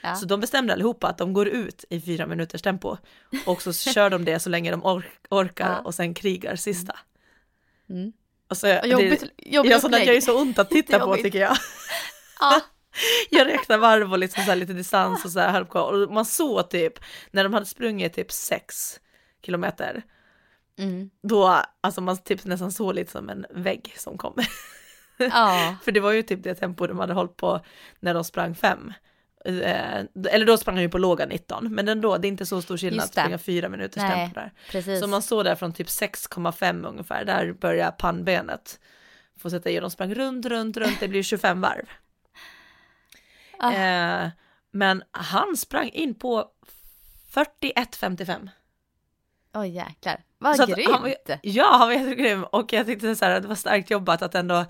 [0.05, 0.15] Ja.
[0.15, 2.97] Så de bestämde allihopa att de går ut i fyra minuters tempo
[3.47, 5.79] och så kör de det så länge de or- orkar Ja.
[5.79, 6.97] och sen krigar sista.
[7.89, 8.13] Mm.
[8.49, 10.07] Och så, Och jobbigt, det, jobbigt ja, upplägg.
[10.07, 11.57] gör ju så ont att titta på tycker jag.
[12.41, 12.61] Ja.
[13.31, 15.77] Jag räknar varv och liksom så här lite distans och så här.
[15.77, 16.93] Och man såg typ,
[17.31, 19.01] när de hade sprungit typ sex
[19.45, 20.03] kilometer,
[20.79, 21.11] Mm.
[21.23, 24.35] då, alltså man typ nästan såg lite som en vägg som kom.
[25.19, 25.77] Ja.
[25.83, 27.61] För det var ju typ det tempo de hade hållit på
[28.01, 28.93] när de sprang fem.
[29.45, 32.63] Eh, eller då sprang de ju på låga 19, men ändå, det är inte så
[32.63, 34.53] stor skillnad att springa fyra minuters Nej, tempo där.
[34.71, 35.01] Precis.
[35.01, 38.81] Så man såg där från typ 6,5 ungefär, där börjar pannbenet
[39.39, 41.87] få sätta i de sprang runt, runt, runt, det blir 25 varv.
[43.59, 43.73] Ah.
[43.73, 44.29] Eh,
[44.71, 46.51] men han sprang in på
[47.33, 48.49] 41,55.
[49.55, 50.21] Oj jäklar.
[50.39, 50.91] Vad Så grymt.
[50.91, 54.23] han var, ja, han var jättegrym och jag tyckte så här, det var starkt jobbat
[54.23, 54.65] att ändå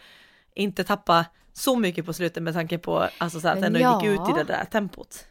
[0.55, 4.03] inte tappa så mycket på slutet med tanke på alltså så här, att ändå ja.
[4.03, 5.27] gick ut i det där tempot.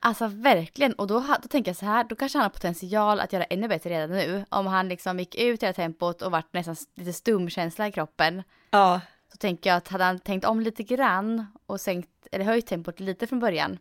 [0.00, 3.32] Alltså verkligen, och då, då tänker jag så här, då kanske han har potential att
[3.32, 4.44] göra ännu bättre redan nu.
[4.48, 7.92] Om han liksom gick ut i det här tempot och vart nästan lite stumkänsla i
[7.92, 8.42] kroppen.
[8.70, 9.00] Ja,
[9.32, 13.00] Så tänker jag att hade han tänkt om lite grann och sänkt, eller höjt tempot
[13.00, 13.78] lite från början.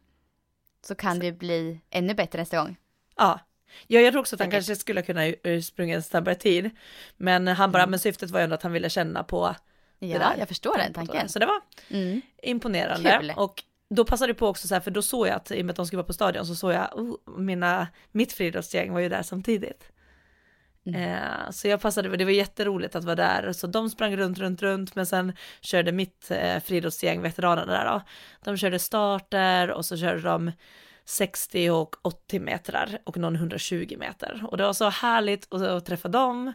[0.87, 2.77] Så kan det ju bli ännu bättre nästa gång.
[3.15, 3.39] ja.
[3.87, 6.69] Ja, jag tror också att han kanske skulle kunna eh, springa en snabbare tid.
[7.17, 9.55] Men han bara, men syftet var ju ändå att han ville känna på
[9.99, 11.29] det Ja, där jag förstår den tanken.
[11.29, 12.21] Så det var Mm.
[12.43, 13.17] imponerande.
[13.19, 13.33] Kul.
[13.37, 15.65] Och då passade det på också så här, för då såg jag att i och
[15.65, 18.99] med att de skulle vara på stadion så såg jag, oh, mina, mitt friidrottsgäng var
[18.99, 19.91] ju där samtidigt.
[20.85, 21.01] Mm.
[21.13, 24.61] Eh, så jag passade, det var jätteroligt att vara där, så de sprang runt, runt,
[24.61, 28.01] runt, men sen körde mitt eh, friidrottsgäng, veteranerna där då,
[28.43, 30.51] de körde starter och så körde de
[31.05, 34.45] 60 och 80 metrar och någon 120 meter.
[34.47, 36.53] Och det var så härligt att, träffa dem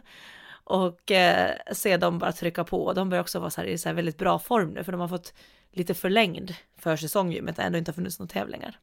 [0.63, 2.93] och eh, se dem bara trycka på.
[2.93, 5.01] De börjar också vara så här, i så här väldigt bra form nu, för de
[5.01, 5.33] har fått
[5.71, 8.79] lite förlängd försäsong ju, men det ändå inte har funnits några tävlingar.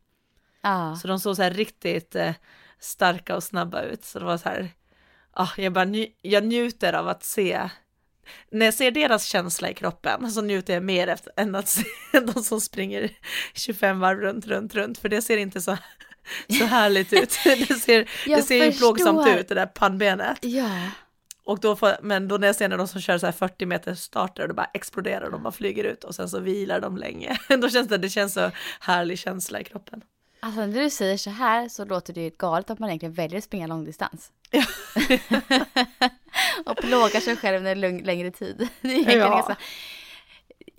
[0.60, 0.96] Ja.
[1.02, 2.34] Så de såg så här riktigt eh,
[2.78, 4.04] starka och snabba ut.
[4.04, 4.70] Så det var så här,
[5.30, 7.70] ah, jag bara nj- jag njuter av att se,
[8.50, 11.84] när jag ser deras känsla i kroppen så njuter jag mer efter, än att se
[12.34, 13.10] de som springer
[13.54, 15.76] 25 varv runt, runt, runt, för det ser inte så,
[16.58, 17.38] så härligt ut.
[17.68, 20.38] Det ser, Jag det ser ju plågsamt ut, det där pannbenet.
[20.40, 20.90] Ja.
[21.44, 23.66] Och då får, men då när jag ser när de som kör så här 40
[23.66, 26.96] meter starter och det bara exploderar de bara flyger ut och sen så vilar de
[26.96, 27.38] länge.
[27.48, 28.50] Då känns det, det känns så
[28.80, 30.02] härlig känsla i kroppen.
[30.40, 33.38] Alltså när du säger så här så låter det ju galet att man egentligen väljer
[33.38, 34.32] att springa långdistans.
[34.50, 34.64] Ja.
[36.66, 37.74] Och plågar sig själv under
[38.04, 38.68] längre tid.
[38.80, 39.28] Det är egentligen Ja.
[39.30, 39.56] ganska...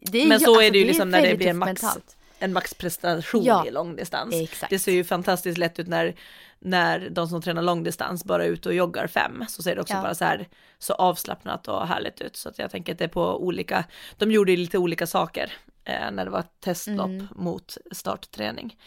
[0.01, 2.15] Det är Men så är alltså, det ju liksom när det blir en max, mentalt.
[2.39, 3.65] en maxprestation Ja.
[3.67, 4.35] i långdistans.
[4.69, 6.15] Det ser ju fantastiskt lätt ut när,
[6.59, 9.45] när de som tränar långdistans bara är ute och joggar fem.
[9.49, 10.01] Så ser det också Ja.
[10.01, 10.47] bara så här
[10.79, 12.35] så avslappnat och härligt ut.
[12.35, 13.83] Så att jag tänker att det är på olika,
[14.17, 15.51] de gjorde lite olika saker
[15.85, 17.27] eh, när det var testlopp Mm.
[17.35, 18.77] mot startträning.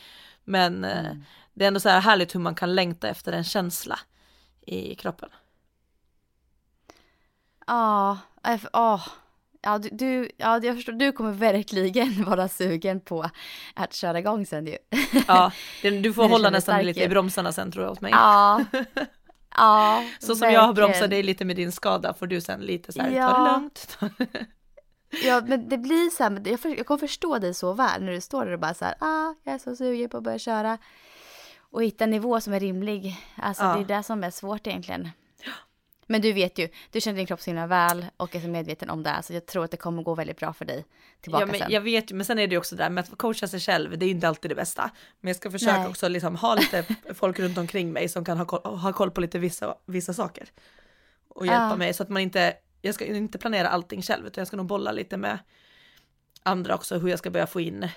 [0.45, 1.25] Men eh, Mm.
[1.55, 3.99] det är ändå så här härligt hur man kan längta efter en känsla
[4.67, 5.29] i kroppen.
[7.73, 8.19] Ja,
[8.73, 9.07] åh.
[9.63, 13.31] ja, du, ja, jag förstår, du kommer verkligen vara sugen på
[13.75, 14.77] att köra igång sen ju.
[15.29, 15.53] Ja,
[15.83, 18.11] du får hålla nästan stark lite i bromsarna sen tror jag åt mig.
[18.13, 18.65] Ja,
[19.57, 20.05] ja.
[20.19, 21.11] Så som jag har bromsat verkligen.
[21.11, 23.29] dig lite med din skada får du sen lite så här, ta Ja.
[23.45, 23.99] det lugnt.
[25.25, 28.13] Ja, men det blir så här, jag, för, jag kommer förstå dig så väl när
[28.13, 30.39] du står där och bara så här, ah, jag är så sugen på att börja
[30.39, 30.79] köra.
[31.71, 33.17] Och hitta en nivå som är rimlig.
[33.37, 33.75] Alltså Ja.
[33.75, 35.09] det är det som är svårt egentligen.
[36.07, 38.91] Men du vet ju, du känner din kropp så himla väl och är så medveten
[38.91, 39.21] om det.
[39.23, 40.85] Så jag tror att det kommer gå väldigt bra för dig
[41.21, 41.71] tillbaka Ja, men sen.
[41.71, 43.99] jag vet ju, men sen är det ju också där med att coacha sig själv,
[43.99, 44.91] det är ju inte alltid det bästa.
[45.21, 45.89] Men jag ska försöka Nej.
[45.89, 46.85] också liksom ha lite
[47.15, 50.49] folk runt omkring mig som kan ha koll, ha koll på lite vissa, vissa saker.
[51.29, 51.77] Och hjälpa Ja.
[51.77, 54.67] mig så att man inte, jag ska inte planera allting själv utan jag ska nog
[54.67, 55.39] bolla lite med
[56.43, 57.89] andra också hur jag ska börja få in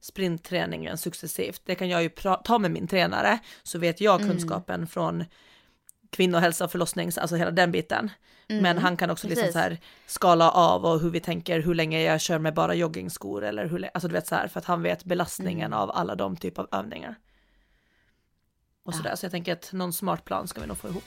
[0.00, 1.62] sprintträningen successivt.
[1.64, 2.10] Det kan jag ju
[2.44, 4.30] ta med min tränare så vet jag Mm.
[4.32, 5.24] kunskapen från
[6.10, 8.10] kvinnohälsa förlossnings, alltså hela den biten.
[8.48, 9.52] Men han kan också liksom Mm.
[9.52, 13.44] så här skala av och hur vi tänker, hur länge jag kör med bara joggingskor
[13.44, 15.78] eller hur, alltså du vet så här, för att han vet belastningen Mm.
[15.78, 17.14] av alla de typ av övningar.
[18.84, 18.96] Och Ja.
[18.96, 21.04] sådär, så jag tänker att någon smart plan ska vi nog få ihop.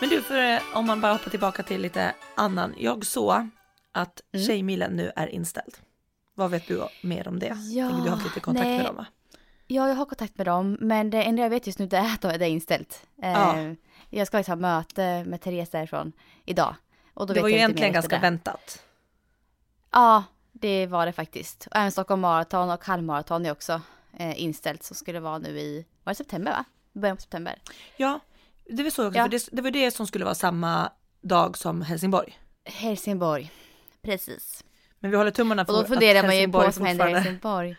[0.00, 2.74] Men du, för, eh, om man bara hoppar tillbaka till lite annan.
[2.78, 3.48] Jag såg
[3.92, 4.46] att Mm.
[4.46, 5.74] Tjejmilen nu är inställd.
[6.34, 7.46] Vad vet du mer om det?
[7.46, 8.76] Ja, Tänker du har haft lite kontakt nej.
[8.76, 9.06] med dem va?
[9.72, 12.14] Ja, jag har kontakt med dem, men det enda jag vet just nu det är
[12.14, 13.06] att det är inställt.
[13.22, 13.56] Eh, Ja.
[14.10, 16.12] Jag ska ha möte med Therese därifrån
[16.44, 16.74] idag.
[17.14, 18.22] Och då Det vet var ju jag egentligen ganska det.
[18.22, 18.82] väntat.
[19.92, 21.66] Ja, det var det faktiskt.
[21.70, 23.80] Och även Stockholm Marathon och halvmaraton är också
[24.18, 24.82] eh, inställt.
[24.82, 26.64] Så skulle vara nu i, var det september va?
[26.92, 27.58] Början på september.
[27.96, 28.20] Ja,
[28.70, 29.24] det var så också, Ja.
[29.24, 32.38] för det, det var det som skulle vara samma dag som Helsingborg.
[32.64, 33.52] Helsingborg,
[34.02, 34.64] precis.
[34.98, 36.86] Men vi håller tummarna för Och då att funderar man ju på Helsingborg vad som
[36.86, 37.76] händer i Helsingborg.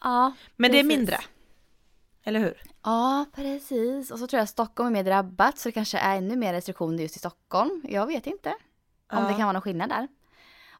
[0.00, 0.98] Ja, Men det är precis.
[0.98, 1.18] mindre.
[2.24, 2.62] Eller hur?
[2.84, 4.10] Ja, precis.
[4.10, 7.02] Och så tror jag Stockholm är mer drabbat så det kanske är ännu mer restriktioner
[7.02, 7.82] just i Stockholm.
[7.88, 8.56] Jag vet inte om
[9.18, 9.20] Ja.
[9.22, 10.08] det kan vara någon skillnad där.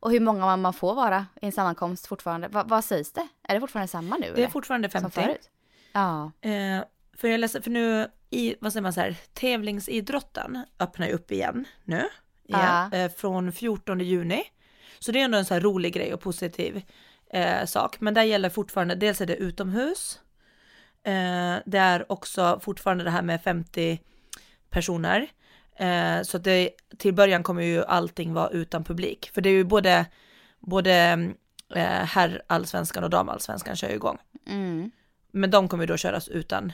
[0.01, 2.49] Och hur många man- får vara i en sammankomst fortfarande.
[2.49, 3.29] Va, vad sägs det?
[3.49, 4.23] Är det fortfarande samma nu?
[4.27, 4.49] Det är eller?
[4.49, 5.21] fortfarande Som 50.
[5.21, 5.51] förut?
[5.93, 6.31] Ja.
[6.41, 6.85] Eh,
[7.17, 11.33] för jag läser, för nu i, vad säger man så här, tävlingsidrotten öppnar ju upp
[11.33, 12.09] igen nu.
[12.45, 12.61] Igen,
[12.93, 12.93] Ja.
[12.99, 14.43] eh, från 14 juni.
[14.99, 16.83] Så det är ändå en så här rolig grej och positiv
[17.31, 18.01] eh, sak.
[18.01, 20.21] Men där gäller fortfarande, dels är det utomhus.
[21.03, 24.01] Eh, det är också fortfarande det här med 50
[24.71, 25.27] personer.
[25.77, 29.31] Eh, så det, till början kommer ju allting vara utan publik.
[29.35, 30.07] För det är ju både,
[30.61, 30.93] både
[31.75, 34.19] eh, herrallsvenskan och damallsvenskan kör ju igång.
[34.49, 34.91] Mm.
[35.33, 36.73] Men de kommer ju då köras utan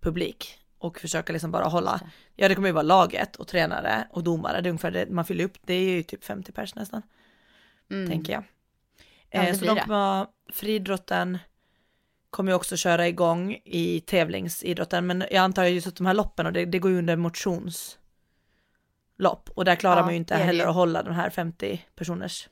[0.00, 2.00] publik och försöka liksom bara hålla,
[2.34, 5.24] ja det kommer ju vara laget och tränare och domare, det är ungefär det, man
[5.24, 7.02] fyller upp, det är ju typ 50 pers nästan,
[7.90, 8.10] Mm.
[8.10, 8.44] tänker jag.
[9.30, 9.80] Ja, Eh, det så de det.
[9.80, 11.38] kommer ha, friidrotten
[12.30, 16.46] kommer ju också köra igång i tävlingsidrotten, men jag antar just att de här loppen,
[16.46, 17.98] och det, det går ju under motionslopp,
[19.54, 20.68] och där klarar Ja, man ju inte det det heller ju.
[20.70, 22.48] att hålla de här 50 personers.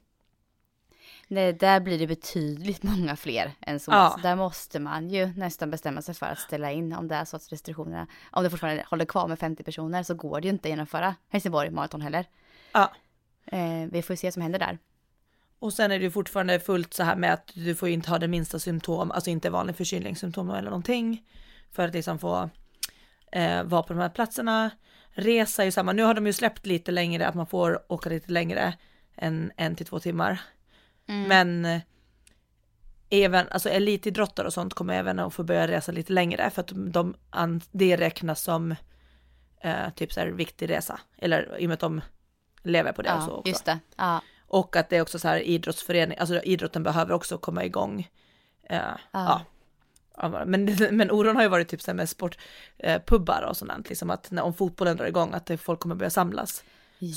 [1.29, 3.91] Nej, där blir det betydligt många fler än så.
[3.93, 4.11] Ja.
[4.17, 7.25] Så där måste man ju nästan bestämma sig för att ställa in om det är
[7.25, 10.53] så att restriktionerna, om det fortfarande håller kvar med 50 personer så går det ju
[10.53, 12.27] inte att genomföra Helsingborg maraton heller.
[12.73, 12.93] Ja.
[13.47, 14.79] Eh, vi får ju se vad som händer där.
[15.59, 18.19] Och sen är det ju fortfarande fullt så här med att du får inte ha
[18.19, 21.23] det minsta symptom, alltså inte vanlig förkylningssymptom eller någonting.
[21.73, 22.51] För att liksom få
[23.33, 24.71] eh, vara på de här platserna.
[25.11, 28.11] Resa är ju samma, nu har de ju släppt lite längre, att man får åka
[28.11, 28.75] lite längre
[29.17, 30.41] än en till två timmar.
[31.07, 31.29] Mm.
[31.29, 31.83] Men eh,
[33.11, 36.73] även, alltså elitidrottare och sånt kommer även att få börja resa lite längre för att
[36.75, 37.15] de,
[37.71, 38.75] det räknas som
[39.61, 41.01] eh, typ så här viktig resa.
[41.19, 42.01] Eller i och med att de
[42.63, 43.49] lever på det och så ja, också.
[43.49, 43.79] just det.
[43.97, 44.23] Ja,
[44.55, 48.09] Och att det är också så här idrottsförening, alltså idrotten behöver också komma igång.
[48.63, 48.79] Eh,
[49.13, 49.43] ja.
[50.17, 54.11] Ja, Men, men oron har ju varit typ så här med sportpubbar och sånt, liksom
[54.11, 56.65] att när, om fotbollen drar igång att folk kommer börja samlas,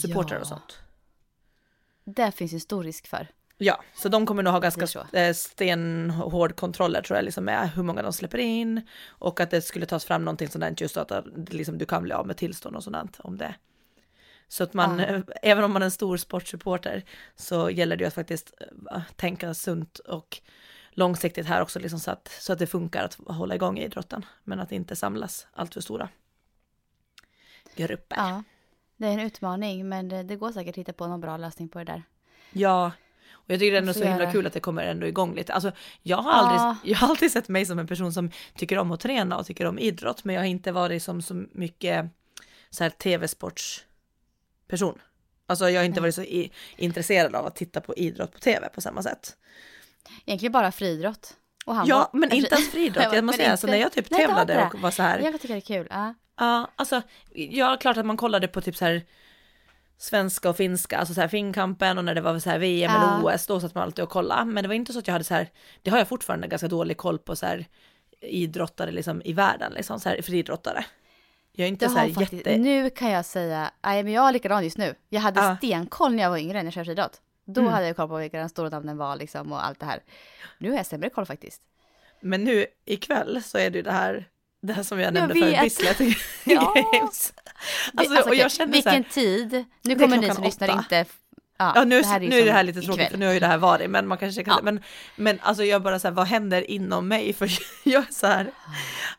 [0.01, 0.79] supportrar och sånt.
[2.03, 3.27] Det finns ju stor risk för.
[3.57, 7.83] Ja, så de kommer nog ha ganska eh, stenhård kontroller tror jag, liksom med hur
[7.83, 11.21] många de släpper in och att det skulle tas fram någonting där, just att eh,
[11.47, 13.55] liksom, du kan bli av med tillstånd och sånt om det.
[14.47, 15.05] Så att man, Ja.
[15.05, 17.03] eh, även om man är en stor sportsupporter
[17.35, 18.53] så gäller det ju att faktiskt
[18.91, 20.41] eh, tänka sunt och
[20.91, 24.59] långsiktigt här också, liksom så, att, så att det funkar att hålla igång idrotten, men
[24.59, 26.09] att inte samlas allt för stora
[27.75, 28.15] grupper.
[28.17, 28.43] Ja,
[28.97, 31.69] det är en utmaning men det, det går säkert att hitta på någon bra lösning
[31.69, 32.03] på det där.
[32.51, 32.91] Ja,
[33.31, 35.53] och jag tycker det är ändå så himla kul att det kommer ändå igång lite.
[35.53, 35.71] Alltså,
[36.01, 36.35] jag har, Ja.
[36.37, 39.45] aldrig, jag har alltid sett mig som en person som tycker om att träna och
[39.45, 42.05] tycker om idrott, men jag har inte varit som så mycket
[42.69, 42.89] så här
[44.67, 44.99] tv-sportsperson.
[45.49, 46.07] Alltså jag har inte Nej.
[46.07, 49.37] varit så i, intresserad av att titta på idrott på tv på samma sätt.
[50.25, 51.33] Egentligen bara friidrott.
[51.65, 51.75] Och.
[51.85, 53.03] Ja, men Alltså, inte ens friidrott.
[53.13, 55.19] Jag måste säga, alltså, inte- när jag typ Nej, tävlade och var så här.
[55.19, 55.87] Jag tycker det är kul.
[55.89, 56.13] Ja.
[56.39, 57.01] Ja, alltså,
[57.33, 59.05] ja, klart att man kollade på typ så här
[59.97, 63.19] svenska och finska, alltså så här finkampen och när det var så här VM Ja.
[63.19, 64.45] eller OS, då satt man alltid och kollade.
[64.45, 65.49] Men det var inte så att jag hade så här,
[65.81, 67.65] det har jag fortfarande ganska dålig koll på så här
[68.21, 70.85] idrottare liksom i världen, liksom så här friidrottare.
[71.59, 72.57] Jag är inte Det så här faktiskt, jätte...
[72.57, 74.95] Nu kan jag säga, nej men jag är likadan just nu.
[75.09, 75.57] Jag hade Ja.
[75.57, 77.21] stenkoll när jag var yngre när jag körde idrott.
[77.45, 77.73] Då Mm.
[77.73, 79.99] hade jag koll på vilka de stora namnen var liksom och allt det här.
[80.57, 81.61] Nu har jag sämre koll faktiskt.
[82.21, 84.27] Men nu ikväll så är det ju det här,
[84.61, 85.61] det här som jag Jag nämnde för vet.
[85.61, 85.99] Bislett
[86.45, 86.73] Ja.
[86.93, 87.33] Games.
[87.93, 89.65] Det- Alltså, och jag kände så vilken här, tid?
[89.81, 91.05] Nu kommer ni som lyssnar inte...
[91.57, 93.11] Ja, Ja nu, här nu ju är det här lite tråkigt ikväll.
[93.11, 94.63] för nu har ju det här varit men man kanske kan Ja.
[94.63, 94.83] men,
[95.15, 97.33] men alltså jag bara så här, vad händer inom mig?
[97.37, 97.49] För
[97.83, 98.51] jag är så här,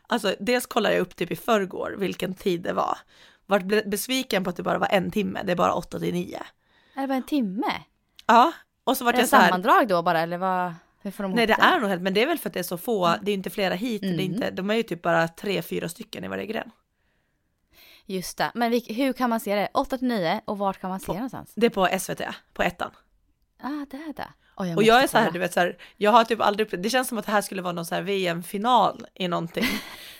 [0.07, 2.97] alltså dels kollar jag upp typ i förrgår vilken tid det var.
[3.45, 6.39] Vart besviken på att det bara var en timme, det är bara 8 till 9.
[6.95, 7.73] Är det bara en timme?
[8.27, 8.51] Ja,
[8.83, 10.73] och så Är vart jag så här, sammandrag då bara eller vad?
[11.01, 12.59] Hur får de nej det är nog helt, men det är väl för att det
[12.59, 14.19] är så få, det är inte flera hit, det är Mm.
[14.33, 16.71] inte, de är ju typ bara tre, fyra stycken i varje gren.
[18.09, 18.51] Just det.
[18.53, 19.69] Men vilk- hur kan man se det?
[19.73, 21.51] 8 till 9 och vart kan man se På- det någonstans?
[21.55, 22.21] Det är på SVT,
[22.53, 22.91] på ettan.
[23.63, 24.27] Ah, det är det.
[24.57, 26.89] Oj, och jag är så här, du vet så här, jag har typ aldrig det
[26.89, 29.65] känns som att det här skulle vara någon så här VM-final i någonting.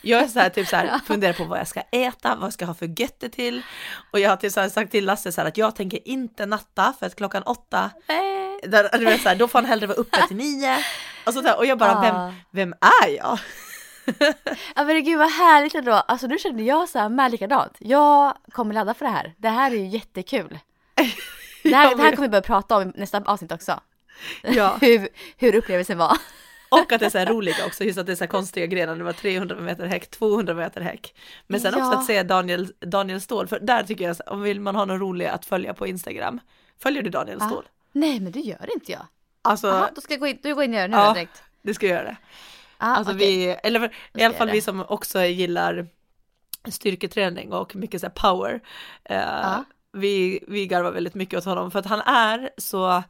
[0.01, 2.53] Jag är så här, typ så här, funderar på vad jag ska äta, vad jag
[2.53, 3.61] ska ha för götte till.
[4.11, 6.45] Och jag har typ så här sagt till Lasse så här att jag tänker inte
[6.45, 7.91] natta för att klockan åtta,
[8.63, 10.77] där, du vet så här, då får han hellre vara uppe till nio.
[11.25, 12.01] Och, så där, och jag bara, Ah.
[12.01, 12.73] vem, vem
[13.03, 13.39] är jag?
[14.76, 15.91] Ja men gud vad härligt ändå.
[15.93, 17.74] Alltså nu känner jag så här med likadant.
[17.80, 19.34] Jag kommer ladda för det här.
[19.38, 20.60] Det här är ju jättekul.
[21.64, 23.80] Det här, det här kommer vi börja prata om i nästa avsnitt också.
[24.43, 24.78] Ja.
[24.82, 25.07] hur,
[25.38, 26.18] hur upplevelsen var.
[26.70, 28.66] Och att det är så här roliga också, just att det är så här konstiga
[28.66, 31.16] grenar, det var 300 meter häck, 200 meter häck.
[31.47, 31.99] Men sen också Ja.
[31.99, 35.26] att se Daniel, Daniel Ståhl, för där tycker jag, om vill man ha någon rolig
[35.26, 36.39] att följa på Instagram,
[36.80, 37.66] följer du Daniel Ståhl?
[37.91, 39.05] Nej men det gör inte jag.
[39.41, 41.07] Alltså, Jaha, då ska jag gå in, du går in och gör det nu Ja.
[41.07, 41.43] då direkt.
[41.62, 42.18] det ska jag göra det.
[42.82, 43.27] Ah, Alltså okej.
[43.38, 45.88] vi, eller i alla fall vi som också gillar
[46.69, 48.59] styrketräning och mycket så power.
[49.03, 49.63] Eh, Ja.
[49.93, 53.03] vi, vi garvar väldigt mycket åt honom för att han är så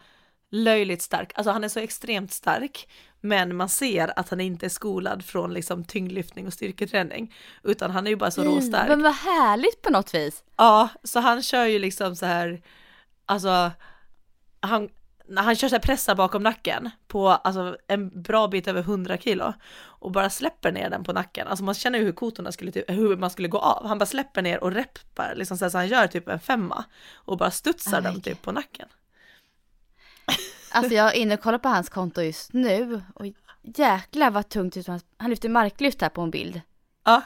[0.51, 2.87] löjligt stark, alltså han är så extremt stark,
[3.21, 8.05] men man ser att han inte är skolad från liksom tyngdlyftning och styrketräning, utan han
[8.07, 8.87] är ju bara så råstark.
[8.87, 10.43] Men vad härligt på något vis.
[10.57, 12.61] Ja, så han kör ju liksom så här,
[13.25, 13.71] alltså,
[14.59, 14.89] han,
[15.29, 19.17] när han kör så här pressar bakom nacken på alltså en bra bit över 100
[19.17, 21.47] kilo och bara släpper ner den på nacken.
[21.47, 23.85] Alltså man känner ju hur kotorna skulle, typ, hur man skulle gå av.
[23.87, 26.83] Han bara släpper ner och reppar liksom så, här, så han gör typ en femma
[27.13, 28.87] och bara studsar Oh den typ på nacken.
[30.71, 33.25] Alltså jag är inne och kollar på hans konto just nu och
[33.61, 36.61] jäklar vad tungt ut han- han lyfter marklyft här på en bild.
[37.05, 37.21] Ja,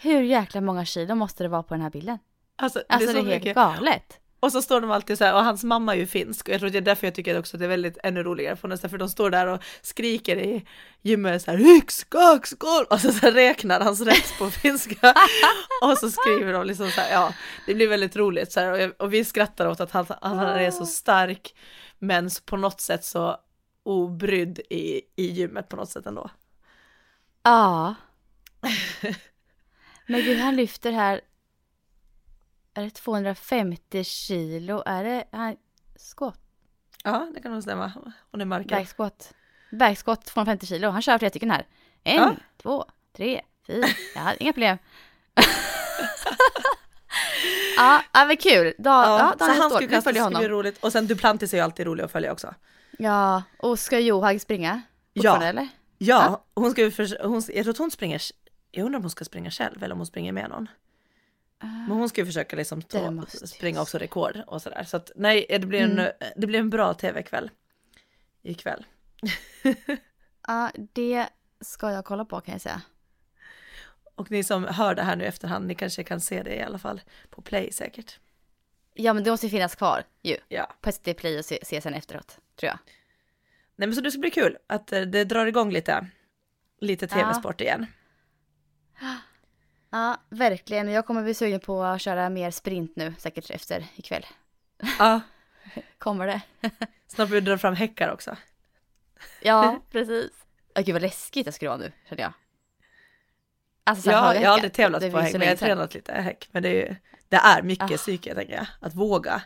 [0.00, 2.18] Hur jäkla många kilo måste det vara på den här bilden?
[2.56, 3.54] alltså, Alltså det är det så är helt mycket.
[3.54, 4.20] galet.
[4.40, 6.60] Och så står de alltid så här, och hans mamma är ju finsk och jag
[6.60, 8.90] tror det är därför jag tycker också att det är väldigt ännu roligare för nästan
[8.90, 10.66] för de står där och skriker i
[11.02, 15.14] gymmet så här hyx, skak, skål och så, så här räknar hans rätt på finska
[15.82, 17.34] och så skriver de liksom så här, ja,
[17.66, 20.38] det blir väldigt roligt så här och, jag, och vi skrattar åt att han, han
[20.38, 21.54] är så stark
[21.98, 23.36] men på något sätt så
[23.82, 26.30] obrydd i, i gymmet på något sätt ändå.
[27.42, 27.94] Ja.
[30.06, 31.20] Men gud, han lyfter här.
[32.78, 34.82] Är det 250 kilo?
[34.86, 35.56] Är det han,
[35.96, 36.40] skott?
[37.04, 37.92] Ja, det kan nog stämma.
[38.30, 38.68] Hon är marken.
[38.68, 39.32] Bergskott.
[39.70, 40.90] Bergskott 250 kilo.
[40.90, 41.66] Han kör flera stycken här.
[42.04, 42.36] En, Ja.
[42.62, 42.84] två,
[43.16, 43.86] tre, fyra.
[44.14, 44.78] Ja, inga problem.
[47.76, 48.74] ja, ja, men kul.
[48.78, 51.58] Da, ja, Ja, så han skulle kasta följer skulle bli roligt och sen Duplantis är
[51.58, 52.54] ju alltid rolig att följa också.
[52.98, 54.82] Ja, och ska Johag springa?
[55.12, 55.42] Ja.
[55.42, 55.68] Eller?
[55.98, 58.22] Ja, hon ska ju för, hon, jag tror att hon springer,
[58.70, 60.68] jag undrar om hon ska springa själv eller om hon springer med någon.
[61.60, 64.84] Men hon ska ju försöka liksom ju springa också rekord och sådär.
[64.84, 66.12] Så att nej, det blir en, Mm.
[66.36, 67.50] det blir en bra tv-kväll.
[68.42, 68.86] Ikväll.
[70.46, 71.28] Ja, det
[71.60, 72.82] ska jag kolla på kan jag säga.
[74.14, 76.78] Och ni som hör det här nu efterhand, ni kanske kan se det i alla
[76.78, 77.00] fall
[77.30, 78.18] på play säkert.
[78.94, 80.36] Ja, men det måste ju finnas kvar ju.
[80.48, 80.72] Ja.
[80.80, 82.78] På SVT Play och se, se sen efteråt, tror jag.
[83.76, 86.06] Nej men så det ska bli kul att eh, det drar igång lite,
[86.80, 87.14] lite Ja.
[87.14, 87.86] tv-sport igen.
[89.90, 90.88] Ja, verkligen.
[90.88, 94.26] Jag kommer bli sugen på att köra mer sprint nu, säkert efter ikväll.
[94.98, 95.20] Ja,
[95.98, 96.40] Kommer det?
[97.06, 98.36] snart blir det dra fram häckar också.
[99.40, 100.30] Ja, precis.
[100.74, 102.32] Ja, gud vad läskigt det skulle vara nu, känner jag.
[103.84, 106.48] Alltså, Ja, jag har aldrig tävlat Det på häck, men jag har tränat lite häck.
[106.52, 106.96] Men det är, ju-
[107.28, 107.96] det är mycket Ah.
[107.96, 109.42] psyke tänker jag, att våga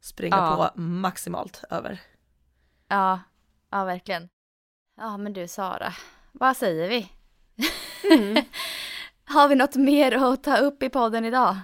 [0.00, 0.72] springa Ja.
[0.74, 2.00] på maximalt över.
[2.88, 3.20] Ja,
[3.70, 4.28] ja verkligen.
[4.96, 5.94] Ja, men du Sara,
[6.32, 7.10] vad säger vi?
[8.10, 8.44] Mm.
[9.34, 11.56] Har vi något mer att ta upp i podden idag?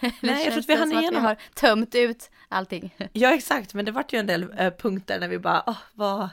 [0.00, 1.22] Nej, jag tror att vi hann igenom.
[1.22, 2.94] vi har tömt ut allting.
[3.12, 6.28] Ja exakt, men det vart ju en del eh, punkter när vi bara, oh, vad,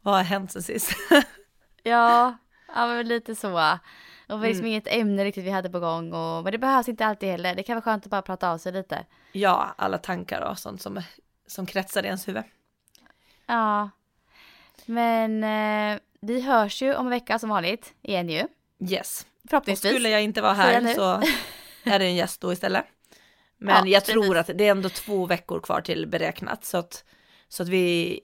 [0.00, 0.90] vad har hänt sen sist?
[1.82, 2.36] ja,
[2.74, 3.48] ja men lite så.
[3.48, 4.48] Och det var Mm.
[4.48, 6.12] liksom inget ämne riktigt vi hade på gång.
[6.12, 7.54] Och, men det behövs inte alltid heller.
[7.54, 9.04] Det kan vara skönt att bara prata av sig lite.
[9.32, 11.00] ja, alla tankar och sånt som,
[11.46, 12.42] som kretsar i ens huvud.
[13.46, 13.90] Ja.
[14.86, 18.46] Men eh, vi hörs ju om en vecka som vanligt igen ju.
[18.90, 19.26] Yes.
[19.46, 19.92] Och Förhoppningsvis.
[19.92, 21.22] skulle jag inte vara här så
[21.90, 22.84] är det en gäst då istället.
[23.58, 24.50] Men Ja, jag tror precis.
[24.50, 27.04] att det är ändå två veckor kvar till beräknat så att,
[27.48, 28.20] så att vi,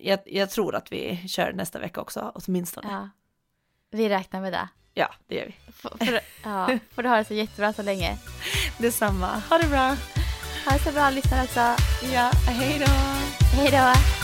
[0.00, 2.88] jag, jag tror att vi kör nästa vecka också åtminstone.
[2.90, 3.08] Ja, Ja.
[3.90, 4.68] Vi räknar med det.
[5.26, 5.72] det gör vi.
[5.72, 8.18] För, för, ja, får du ha det så jättebra så länge.
[8.78, 9.96] Detsamma, ha det bra.
[10.64, 11.60] Ha det så bra lyssnare också.
[12.12, 12.92] Ja, hej då.
[13.56, 14.23] Hej då.